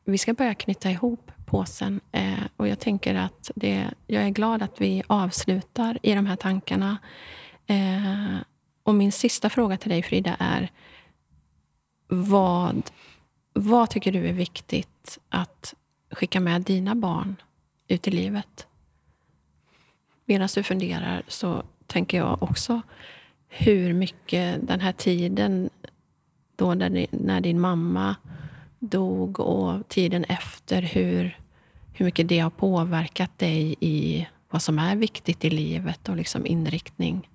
[0.05, 2.01] Vi ska börja knyta ihop påsen.
[2.13, 6.37] Eh, och jag tänker att det, jag är glad att vi avslutar i de här
[6.37, 6.99] tankarna.
[7.67, 8.37] Eh,
[8.83, 10.71] och min sista fråga till dig Frida är,
[12.09, 12.91] vad,
[13.53, 15.75] vad tycker du är viktigt att
[16.11, 17.37] skicka med dina barn
[17.89, 18.67] ut i livet?
[20.25, 22.83] Medan du funderar så tänker jag också
[23.49, 25.71] hur mycket den här tiden
[26.57, 28.17] då när din mamma
[28.89, 31.39] dog och tiden efter, hur,
[31.93, 36.47] hur mycket det har påverkat dig i vad som är viktigt i livet och liksom
[36.47, 37.29] inriktning?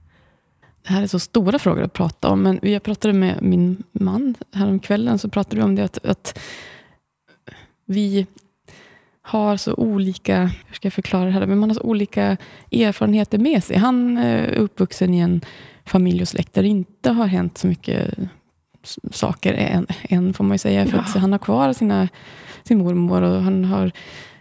[0.83, 4.35] Det här är så stora frågor att prata om, men jag pratade med min man
[4.53, 6.39] häromkvällen, så pratade vi om det att, att
[7.85, 8.27] vi
[9.21, 12.37] har så olika, hur ska jag förklara det här, men man har så olika
[12.71, 13.77] erfarenheter med sig.
[13.77, 15.41] Han eh, är uppvuxen i en
[15.85, 18.13] familj och släkt där det inte har hänt så mycket
[19.11, 20.85] saker än, än får man ju säga.
[20.85, 21.19] För ja.
[21.19, 22.07] han har kvar sina,
[22.63, 23.91] sin mormor och han har,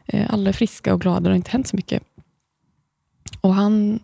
[0.06, 2.02] eh, alla är friska och glada och det har inte hänt så mycket.
[3.40, 4.00] Och han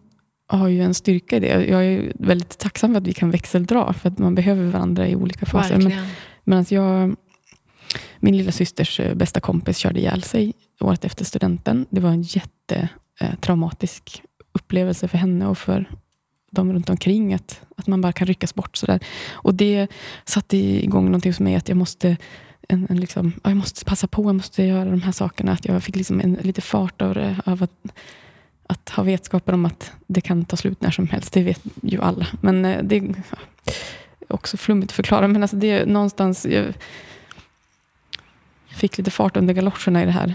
[0.46, 1.66] har ju en styrka i det.
[1.66, 5.16] Jag är väldigt tacksam för att vi kan växeldra, för att man behöver varandra i
[5.16, 5.78] olika faser.
[5.78, 5.92] Men,
[6.44, 7.16] men att jag,
[8.18, 11.86] min lilla systers eh, bästa kompis körde ihjäl sig året efter studenten.
[11.90, 15.90] Det var en jättetraumatisk eh, upplevelse för henne och för
[16.56, 17.34] de runt omkring.
[17.34, 18.76] Att, att man bara kan ryckas bort.
[18.76, 19.00] Sådär.
[19.32, 19.88] Och det
[20.24, 22.16] satte igång någonting hos mig, att jag måste
[22.68, 25.52] en, en liksom, jag måste passa på, jag måste göra de här sakerna.
[25.52, 27.36] Att jag fick liksom en, lite fart av det.
[27.44, 27.92] Av att,
[28.66, 31.32] att ha vetskapen om att det kan ta slut när som helst.
[31.32, 32.26] Det vet ju alla.
[32.40, 33.14] Men eh, det är
[34.28, 35.28] också flummigt att förklara.
[35.28, 36.46] Men alltså det är någonstans...
[36.46, 36.74] Jag
[38.68, 40.34] fick lite fart under galoscherna i det här.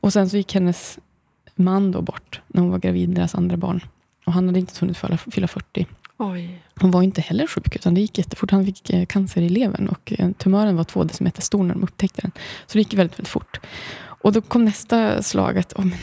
[0.00, 0.98] Och sen så gick hennes
[1.54, 3.80] man då bort när hon var gravid, med deras andra barn.
[4.24, 4.98] Och han hade inte hunnit
[5.30, 5.86] fylla 40.
[6.22, 6.62] Oj.
[6.80, 8.50] Hon var inte heller sjuk, utan det gick jättefort.
[8.50, 11.82] Han fick eh, cancer i levern och eh, tumören var två decimeter stor när de
[11.82, 12.32] upptäckte den.
[12.66, 13.60] Så det gick väldigt, väldigt fort.
[14.00, 15.98] Och då kom nästa slag att oh, men,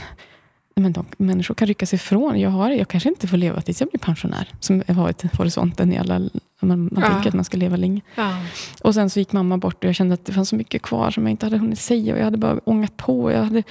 [0.76, 2.40] men de, människor kan rycka sig ifrån.
[2.40, 4.50] Jag, har, jag kanske inte får leva tills jag blir pensionär.
[4.60, 6.20] Som har varit horisonten i alla...
[6.60, 7.08] Man, man ja.
[7.08, 8.02] tänker att man ska leva länge.
[8.16, 8.38] Ja.
[8.84, 11.12] Och sen så gick mamma bort och jag kände att det fanns så mycket kvar
[11.12, 12.14] som jag inte hade hunnit säga.
[12.14, 13.32] Och jag hade bara ångat på.
[13.32, 13.64] Jag hade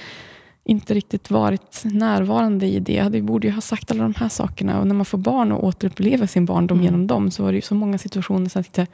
[0.67, 2.93] inte riktigt varit närvarande i det.
[2.93, 4.79] Jag borde ju ha sagt alla de här sakerna.
[4.79, 6.85] Och när man får barn och återupplever sin barndom mm.
[6.85, 8.87] genom dem, så var det ju så många situationer som jag tyckte,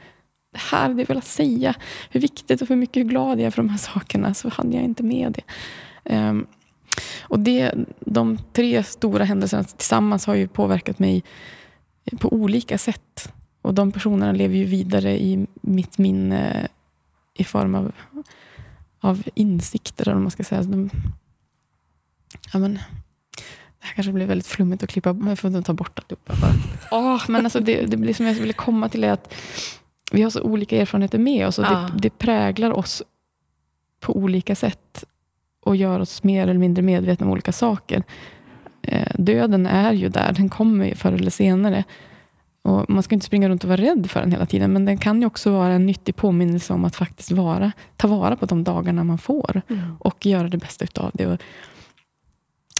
[0.52, 1.74] det här hade jag velat säga.
[2.10, 4.34] Hur viktigt och hur mycket hur glad jag är för de här sakerna.
[4.34, 6.16] Så hade jag inte med det.
[6.16, 6.46] Um,
[7.22, 11.22] och det, de tre stora händelserna tillsammans har ju påverkat mig
[12.18, 13.32] på olika sätt.
[13.62, 16.68] Och de personerna lever ju vidare i mitt minne
[17.38, 17.92] i form av,
[19.00, 20.62] av insikter, om man ska säga.
[20.62, 20.90] De,
[22.52, 25.98] ja, men, det här kanske blir väldigt flummigt att klippa, men jag får ta bort
[25.98, 26.32] alltihopa.
[26.90, 29.34] Oh, men alltså det, det blir som jag ville komma till är att
[30.12, 33.02] vi har så olika erfarenheter med oss och det, det, präglar oss
[34.00, 35.04] på olika sätt
[35.60, 38.02] och gör oss mer eller mindre medvetna om olika saker.
[38.82, 41.84] Eh, döden är ju där, den kommer ju förr eller senare.
[42.62, 44.98] Och man ska inte springa runt och vara rädd för den hela tiden, men den
[44.98, 48.64] kan ju också vara en nyttig påminnelse om att faktiskt vara, ta vara på de
[48.64, 49.96] dagarna man får mm.
[50.00, 51.26] och göra det bästa utav det.
[51.26, 51.40] Och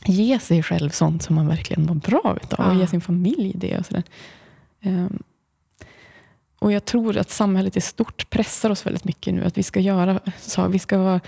[0.09, 2.71] ge sig själv sånt som man verkligen mår bra utav ja.
[2.71, 3.79] och ge sin familj det.
[3.79, 4.03] Och, sådär.
[4.85, 5.23] Um,
[6.59, 9.45] och Jag tror att samhället i stort pressar oss väldigt mycket nu.
[9.45, 11.21] Att vi ska göra så, vi ska vara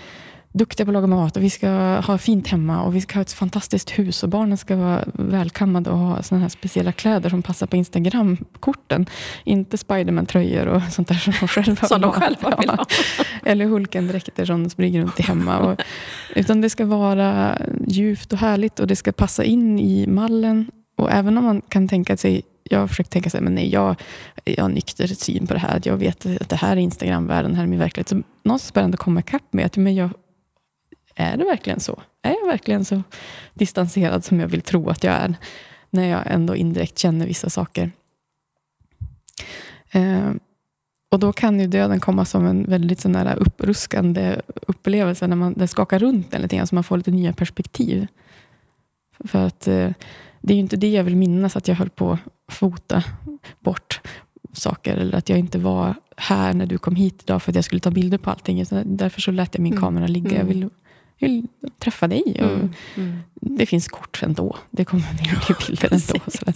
[0.57, 3.21] duktiga på att laga mat och vi ska ha fint hemma och vi ska ha
[3.21, 7.41] ett fantastiskt hus och barnen ska vara välkammade och ha såna här speciella kläder som
[7.41, 9.05] passar på Instagram-korten.
[9.43, 12.85] Inte Spiderman-tröjor och sånt där som de själva som de själva vill ha.
[13.45, 15.57] Eller Hulken-dräkter som de springer runt i hemma.
[15.57, 15.81] Och,
[16.35, 20.71] utan det ska vara ljuvt och härligt och det ska passa in i mallen.
[20.97, 23.69] Och även om man kan tänka sig jag har försökt tänka så här, men nej,
[23.69, 23.95] jag,
[24.43, 25.81] jag har nykter syn på det här.
[25.83, 28.09] Jag vet att det här är Instagram-världen, här är min verklighet.
[28.09, 30.09] Så någonstans börjar ändå komma ikapp med att men jag
[31.17, 32.01] är det verkligen så?
[32.21, 33.03] Är jag verkligen så
[33.53, 35.35] distanserad som jag vill tro att jag är?
[35.89, 37.91] När jag ändå indirekt känner vissa saker.
[39.91, 40.31] Eh,
[41.11, 45.53] och då kan ju döden komma som en väldigt sån där uppruskande upplevelse, när man,
[45.53, 48.07] den skakar runt en lite grann, så man får lite nya perspektiv.
[49.19, 49.89] För att eh,
[50.41, 53.03] det är ju inte det jag vill minnas, att jag höll på att fota
[53.59, 54.01] bort
[54.53, 57.65] saker, eller att jag inte var här när du kom hit idag för att jag
[57.65, 58.65] skulle ta bilder på allting.
[58.85, 59.81] Därför så lät jag min mm.
[59.81, 60.31] kamera ligga.
[60.31, 60.47] Jag mm.
[60.47, 60.69] vill
[61.19, 61.47] vill
[61.79, 62.23] träffa dig.
[62.39, 63.19] Och mm, mm.
[63.39, 64.57] Det finns kort ändå.
[64.71, 66.51] Det kommer ner till bilder ändå.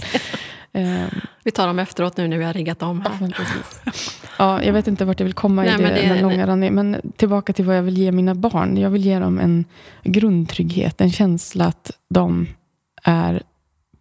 [0.73, 3.33] um, vi tar dem efteråt nu när vi har riggat om här.
[3.37, 3.91] Ja,
[4.37, 6.75] ja, jag vet inte vart jag vill komma nej, i det, det, den långa raden.
[6.75, 8.77] Men tillbaka till vad jag vill ge mina barn.
[8.77, 9.65] Jag vill ge dem en
[10.03, 11.01] grundtrygghet.
[11.01, 12.47] En känsla att de
[13.03, 13.43] är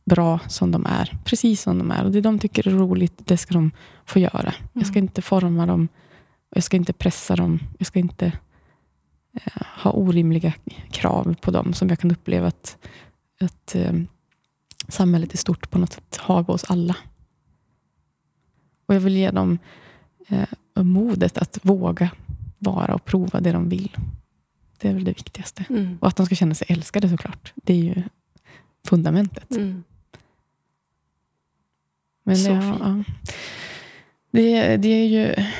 [0.04, 1.16] bra som de är.
[1.24, 2.04] Precis som de är.
[2.04, 3.70] Och det de tycker är roligt, det ska de
[4.06, 4.54] få göra.
[4.72, 5.04] Jag ska mm.
[5.04, 5.88] inte forma dem.
[6.54, 7.60] Jag ska inte pressa dem.
[7.78, 8.32] Jag ska inte
[9.82, 10.52] ha orimliga
[10.90, 12.78] krav på dem som jag kan uppleva att,
[13.40, 13.92] att eh,
[14.88, 16.96] samhället i stort på något sätt har på oss alla.
[18.86, 19.58] Och jag vill ge dem
[20.28, 20.48] eh,
[20.82, 22.10] modet att våga
[22.58, 23.96] vara och prova det de vill.
[24.78, 25.64] Det är väl det viktigaste.
[25.70, 25.98] Mm.
[26.00, 27.52] Och att de ska känna sig älskade såklart.
[27.54, 28.02] Det är ju
[28.84, 29.50] fundamentet.
[29.50, 29.84] Mm.
[32.22, 32.76] Men Så ja, fint.
[32.80, 33.04] ja.
[34.30, 35.52] Det, det är ju det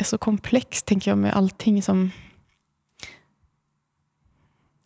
[0.00, 2.10] är så komplext, tänker jag, med allting som...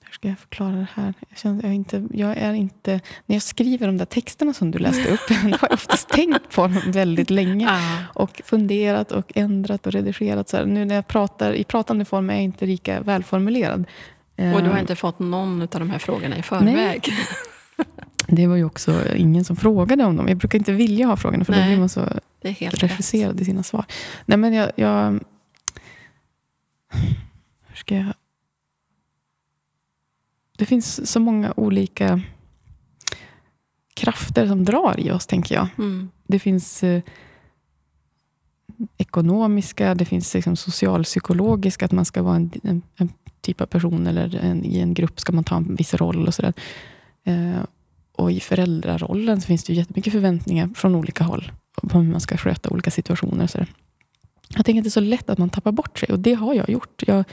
[0.05, 1.15] Hur ska jag förklara det här?
[1.29, 3.01] Jag, känner, jag, är inte, jag är inte...
[3.27, 6.55] När jag skriver de där texterna som du läste upp, då har jag oftast tänkt
[6.55, 7.69] på dem väldigt länge.
[8.15, 10.49] Och funderat och ändrat och redigerat.
[10.49, 10.65] Så här.
[10.65, 13.81] Nu när jag pratar i pratande form är jag inte lika välformulerad.
[14.37, 17.13] Och du har Eh, inte fått någon av de här frågorna i förväg?
[18.31, 20.29] Det var ju också ingen som frågade om dem.
[20.29, 21.69] Jag brukar inte vilja ha frågorna, för då Nej.
[21.69, 22.01] blir man så
[22.41, 22.83] rätt.
[22.83, 23.85] regisserad i sina svar.
[24.27, 25.21] Nej, men jag, jag...
[27.67, 28.15] Hur ska jag...
[30.59, 32.21] Det finns så många olika
[33.95, 35.69] krafter som drar i oss, tänker jag.
[35.79, 36.11] Mm.
[36.27, 37.03] Det finns eh,
[38.97, 43.09] ekonomiska, det finns liksom socialpsykologiska, att man ska vara en, en, en
[43.41, 46.35] typ av person eller en, i en grupp ska man ta en viss roll och
[46.35, 46.53] sådär.
[47.25, 47.61] Eh,
[48.21, 51.53] och i föräldrarollen så finns det ju jättemycket förväntningar från olika håll
[51.83, 53.45] på hur man ska sköta olika situationer.
[53.45, 53.67] Och.
[54.49, 56.55] Jag tänker att det är så lätt att man tappar bort sig och det har
[56.55, 57.03] jag gjort.
[57.07, 57.25] Jag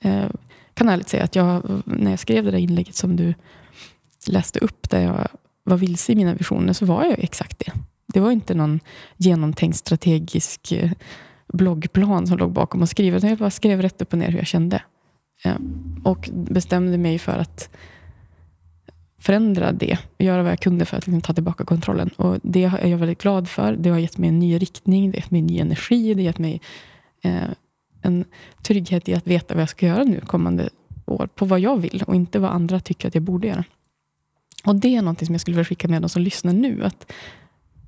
[0.00, 0.30] eh,
[0.74, 3.34] kan ärligt säga att jag, när jag skrev det där inlägget som du
[4.26, 5.28] läste upp, där jag
[5.64, 7.72] var vilse i mina visioner, så var jag exakt det.
[8.06, 8.80] Det var inte någon
[9.16, 10.90] genomtänkt strategisk eh,
[11.52, 14.38] bloggplan som låg bakom att skriva, utan jag bara skrev rätt upp och ner hur
[14.38, 14.82] jag kände.
[15.44, 15.56] Eh,
[16.04, 17.70] Och bestämde mig för att
[19.22, 22.10] förändra det och göra vad jag kunde för att liksom ta tillbaka kontrollen.
[22.16, 23.76] Och Det är jag väldigt glad för.
[23.76, 26.26] Det har gett mig en ny riktning, det har gett mig ny energi, det har
[26.26, 26.60] gett mig
[27.22, 27.48] eh,
[28.02, 28.24] en
[28.62, 30.68] trygghet i att veta vad jag ska göra nu kommande
[31.06, 33.64] år, på vad jag vill och inte vad andra tycker att jag borde göra.
[34.64, 36.84] Och Det är något som jag skulle vilja skicka med de som lyssnar nu.
[36.84, 37.12] Att,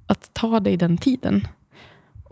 [0.06, 1.46] att ta dig den tiden.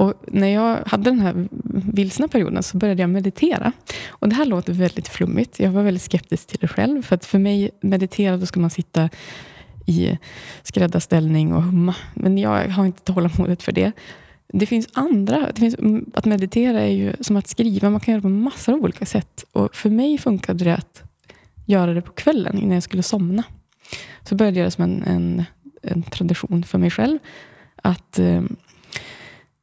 [0.03, 1.49] Och när jag hade den här
[1.93, 3.73] vilsna perioden så började jag meditera.
[4.09, 5.61] Och Det här låter väldigt flummigt.
[5.61, 7.03] Jag var väldigt skeptisk till det själv.
[7.03, 9.09] För att för mig, meditera, då ska man sitta
[9.87, 10.19] i
[10.63, 11.95] skräddarställning och humma.
[12.15, 13.93] Men jag har inte tålamodet för det.
[14.53, 15.53] Det finns andra.
[15.53, 17.91] Det finns, mm, att meditera är ju som att skriva.
[17.91, 19.45] Man kan göra det på massor av olika sätt.
[19.53, 21.03] Och För mig funkade det att
[21.67, 23.43] göra det på kvällen innan jag skulle somna.
[24.23, 25.45] Så började jag göra det som en, en,
[25.83, 27.19] en tradition för mig själv.
[27.77, 28.43] Att eh,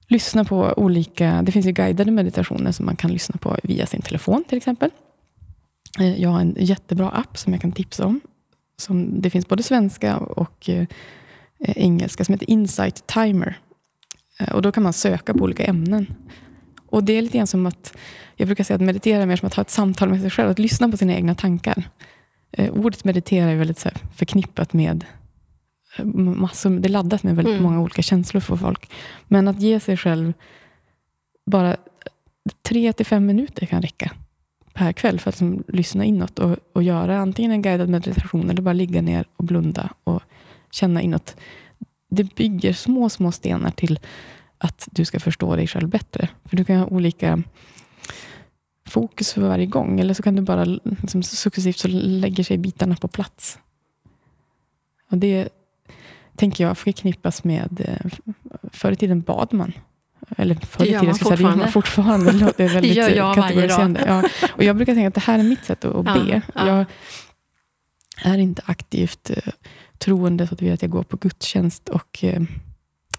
[0.10, 1.42] lyssna på olika...
[1.42, 4.90] Det finns ju guidade meditationer som man kan lyssna på via sin telefon till exempel.
[6.00, 8.22] Eh, jag har en jättebra app som jag kan tipsa om.
[8.78, 10.86] Som, det finns både svenska och eh,
[11.60, 13.60] engelska som heter Insight Timer.
[14.40, 16.16] Eh, Och Då kan man söka på olika ämnen.
[16.86, 17.98] Och Det är lite grann som att,
[18.36, 20.50] jag brukar säga att meditera är mer som att ha ett samtal med sig själv,
[20.50, 21.84] att lyssna på sina egna tankar.
[22.52, 25.06] Eh, Ordet meditera är väldigt så här, förknippat med
[26.14, 27.64] massor, det är laddat med väldigt Mm.
[27.64, 28.92] många olika känslor för folk.
[29.28, 30.34] Men att ge sig själv
[31.46, 31.78] bara
[32.62, 34.12] tre till fem minuter kan räcka
[34.74, 38.62] per kväll för att liksom lyssna inåt och, och göra antingen en guidad meditation eller
[38.62, 40.22] bara ligga ner och blunda och
[40.72, 41.36] känna inåt.
[42.10, 44.00] Det bygger små, små stenar till
[44.58, 46.30] att du ska förstå dig själv bättre.
[46.46, 47.44] För du kan ha olika
[48.86, 50.00] fokus för varje gång.
[50.00, 53.60] Eller så kan du bara liksom, successivt så lägger sig bitarna på plats.
[55.12, 55.50] Och det
[56.40, 57.82] tänker jag förknippas med...
[57.86, 58.12] eh,
[58.72, 59.74] Förr i tiden bad man.
[60.38, 62.32] Eller förr i tiden, man ska säga, det man fortfarande.
[62.32, 64.04] Det låter väldigt gör eh, jag kategoriserande.
[64.08, 64.24] Ja.
[64.56, 66.42] Och jag brukar tänka att det här är mitt sätt att, att be.
[66.56, 66.68] ja.
[66.68, 66.86] Jag
[68.34, 69.54] är inte aktivt eh,
[69.98, 72.24] troende så att att jag går på gudstjänst och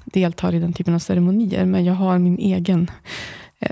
[0.05, 1.64] deltar i den typen av ceremonier.
[1.64, 2.91] Men jag har min egen,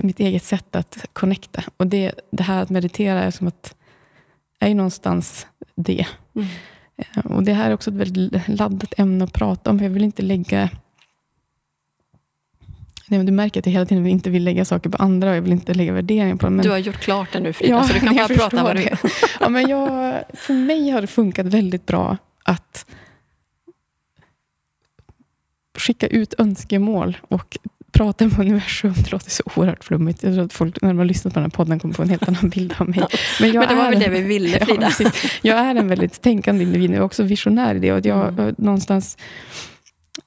[0.03, 1.63] mitt eget sätt att connecta.
[1.77, 3.75] Och det, det här att meditera är som att
[4.61, 6.07] är ju någonstans det.
[6.35, 6.49] Mm.
[6.99, 9.79] Eh, Och Det här är också ett väldigt laddat ämne att prata om.
[9.79, 10.71] för Jag vill inte lägga...
[13.11, 15.37] Nej, men du märker att jag hela tiden inte vill lägga saker på andra och
[15.37, 16.57] jag vill inte lägga värderingar på dem.
[16.57, 18.81] Men Du har gjort klart det nu Frida, så du kan bara prata vad du
[18.83, 18.97] vill.
[19.41, 22.87] Ja, men jag, för mig har det funkat väldigt bra att
[25.79, 27.59] skicka ut önskemål och
[27.93, 28.93] prata med universum.
[28.97, 30.22] Det låter så oerhört flummigt.
[30.22, 32.09] Jag tror att folk, när de har lyssnat på den här podden, kommer få en
[32.11, 32.99] helt annan bild av mig.
[33.41, 34.86] Men, Men det var väl det vi ville Ja, Frida.
[34.86, 35.39] precis.
[35.43, 36.91] jag är en väldigt tänkande individ.
[36.91, 37.93] Jag är också visionär i det.
[37.93, 38.49] Och jag Mm.
[38.49, 39.16] eh, någonstans...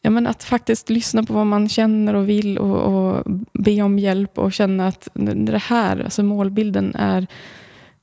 [0.02, 4.00] Ja, men att faktiskt lyssna på vad man känner och vill och, och be om
[4.00, 7.28] hjälp och känna att det här, alltså målbilden är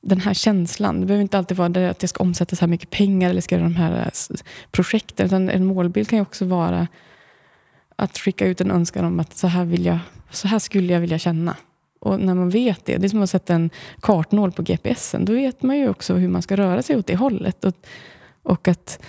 [0.03, 1.01] den här känslan.
[1.01, 3.41] Det behöver inte alltid vara det att jag ska omsätta så här mycket pengar eller
[3.41, 4.37] ska göra de här eh,
[4.73, 5.27] projekten.
[5.27, 6.87] Utan en målbild kan ju också vara
[7.99, 9.99] att skicka ut en önskan om att så här, vill jag,
[10.31, 11.57] så här skulle jag vilja känna.
[12.01, 13.71] Och när man vet det, det är som att sätta en
[14.01, 17.17] kartnål på GPSen, då vet man ju också hur man ska röra sig åt det
[17.17, 17.65] hållet.
[17.65, 17.75] Och,
[18.43, 19.01] och att,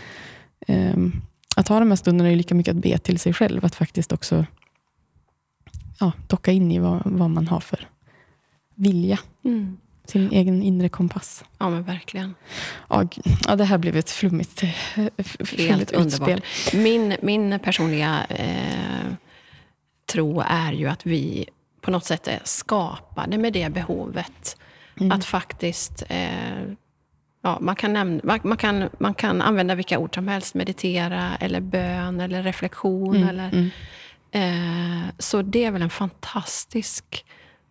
[0.68, 1.22] um,
[1.56, 4.12] att ha de här stunderna är lika mycket att be till sig själv, att faktiskt
[4.14, 4.46] också
[6.00, 7.88] ja, docka in i vad, vad man har för
[8.76, 9.20] vilja.
[9.44, 9.78] Mm.
[10.10, 11.44] Sin egen inre kompass.
[11.58, 12.36] Ja, men verkligen.
[12.90, 13.08] Ja,
[13.48, 14.64] ja, det här blev ett flummigt,
[15.58, 16.44] Helt underbart.
[16.74, 19.14] Min, min personliga eh,
[20.12, 21.50] tro är ju att vi
[21.82, 24.58] på något sätt är skapade med det behovet.
[25.00, 25.12] Mm.
[25.12, 26.04] Att faktiskt...
[26.10, 26.64] Eh,
[27.42, 30.56] ja, man, kan nämna, man, kan, man kan använda vilka ord som helst.
[30.56, 33.16] Meditera, eller bön, eller reflektion.
[33.16, 33.30] Mm.
[33.30, 33.70] Eller, mm.
[34.32, 37.26] Eh, så det är väl en fantastisk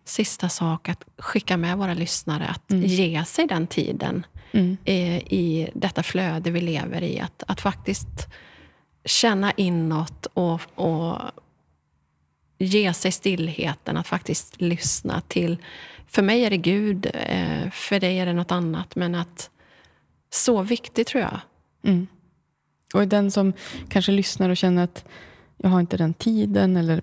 [0.09, 2.47] sista sak att skicka med våra lyssnare.
[2.47, 2.85] Att mm.
[2.85, 4.77] ge sig den tiden mm.
[4.85, 4.93] i,
[5.37, 7.19] i detta flöde vi lever i.
[7.19, 8.27] Att, att faktiskt
[9.05, 11.17] känna inåt och, och
[12.57, 13.97] ge sig stillheten.
[13.97, 15.57] Att faktiskt lyssna till...
[16.07, 18.95] För mig är det Gud, eh, för dig är det något annat.
[18.95, 19.49] Men att
[20.29, 21.39] så viktigt tror jag.
[21.83, 22.07] Mm.
[22.93, 23.53] Och den som
[23.89, 25.05] kanske lyssnar och känner att
[25.57, 27.01] jag har inte den tiden eller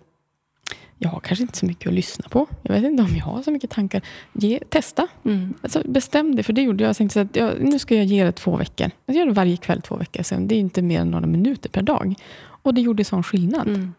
[0.98, 2.46] jag har kanske inte så mycket att lyssna på.
[2.62, 4.02] Jag vet inte om jag har så mycket tankar.
[4.32, 5.08] Ge, testa.
[5.24, 5.54] Mm.
[5.62, 6.88] Alltså, bestäm dig, för det gjorde jag.
[6.88, 8.90] Jag tänkte att jag, nu ska jag ge det två veckor.
[9.06, 10.22] Jag gör det varje kväll två veckor.
[10.22, 10.48] Sen.
[10.48, 12.14] Det är inte mer än några minuter per dag.
[12.38, 13.68] Och det gjorde sån skillnad.
[13.68, 13.94] Mm.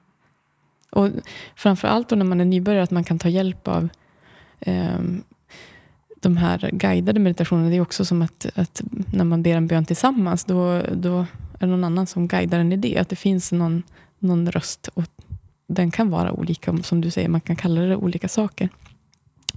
[0.89, 1.09] Och
[1.55, 3.89] framför allt när man är nybörjare, att man kan ta hjälp av
[4.59, 4.99] eh,
[6.21, 7.69] de här guidade meditationerna.
[7.69, 8.81] Det är också som att, att,
[9.13, 12.71] när man ber en bön tillsammans, då, då är det någon annan som guidar en
[12.71, 12.97] i det.
[12.97, 13.83] Att det finns någon,
[14.19, 14.89] någon röst.
[14.93, 15.03] Och
[15.67, 18.69] den kan vara olika, som du säger, man kan kalla det olika saker.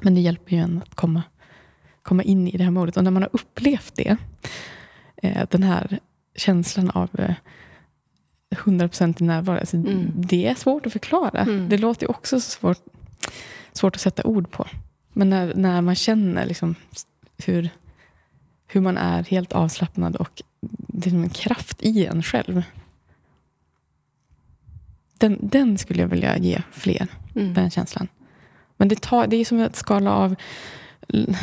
[0.03, 1.23] Men det hjälper ju en att komma,
[2.03, 2.97] komma in i det här modet.
[2.97, 4.17] Och när man har upplevt det,
[5.17, 5.99] eh, den här
[6.37, 7.35] känslan av eh,
[8.51, 10.13] 100% i närvaro, alltså, mm.
[10.15, 11.41] det är svårt att förklara.
[11.41, 11.69] Mm.
[11.69, 12.85] Det låter ju också svårt,
[13.73, 14.67] svårt att sätta ord på.
[15.13, 16.75] Men när, när man känner liksom
[17.45, 17.71] hur,
[18.67, 20.43] hur man är helt avslappnad och
[20.89, 22.63] det är en kraft i en själv.
[25.21, 27.55] Den, den skulle jag vilja ge fler, mm.
[27.55, 28.09] den känslan.
[28.77, 30.35] Men det, tar, det är som att skala av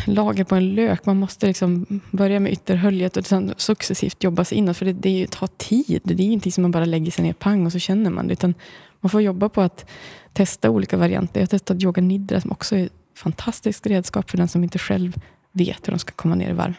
[0.06, 1.06] lager på en lök.
[1.06, 4.78] Man måste liksom börja med ytterhöljet och sen successivt jobba sig inåt.
[4.78, 6.02] För det, det tar tid.
[6.04, 8.34] Det är ingenting som man bara lägger sig ner pang och så känner man det.
[8.34, 8.54] Utan
[9.00, 9.90] man får jobba på att
[10.34, 11.40] testa olika varianter.
[11.40, 14.80] Jag har testat yoga nidra som också är ett fantastiskt redskap för den som inte
[14.80, 15.14] själv
[15.52, 16.74] vet hur de ska komma ner i varv.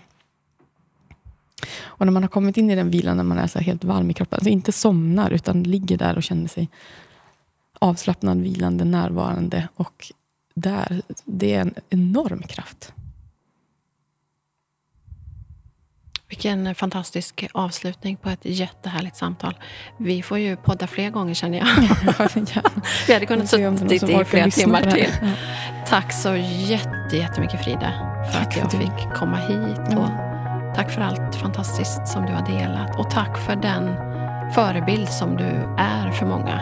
[1.82, 4.10] Och när man har kommit in i den vilan när man är så helt varm
[4.10, 6.68] i kroppen, alltså inte somnar utan ligger där och känner sig
[7.78, 10.12] avslappnad, vilande, närvarande och
[10.54, 12.92] där, det är en enorm kraft.
[16.28, 19.54] Vilken fantastisk avslutning på ett jättehärligt samtal.
[19.98, 21.66] Vi får ju podda fler gånger känner jag.
[23.06, 25.10] Vi hade kunnat suttit i flera timmar till.
[25.22, 25.28] Ja.
[25.86, 26.36] Tack så
[27.12, 27.92] jättemycket Frida
[28.32, 29.98] för tack att jag för fick komma hit.
[29.98, 30.37] Och
[30.78, 32.98] tack för allt fantastiskt som du har delat.
[32.98, 33.96] Och tack för den
[34.54, 36.60] förebild som du är för många.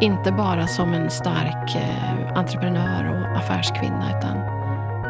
[0.00, 4.36] Inte bara som en stark eh, entreprenör och affärskvinna utan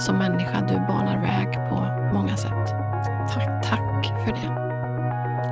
[0.00, 0.60] som människa.
[0.60, 2.68] Du banar väg på många sätt.
[3.34, 4.62] Tack, tack för det.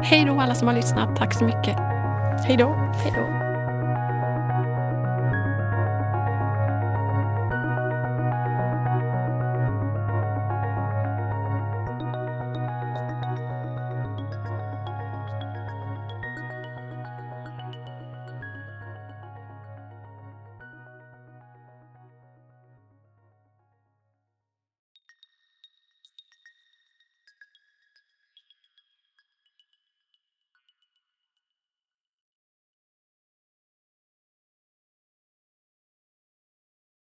[0.02, 1.16] Hej då alla som har lyssnat.
[1.16, 1.76] Tack så mycket.
[2.44, 2.92] Hej då.
[3.04, 3.49] Hej då.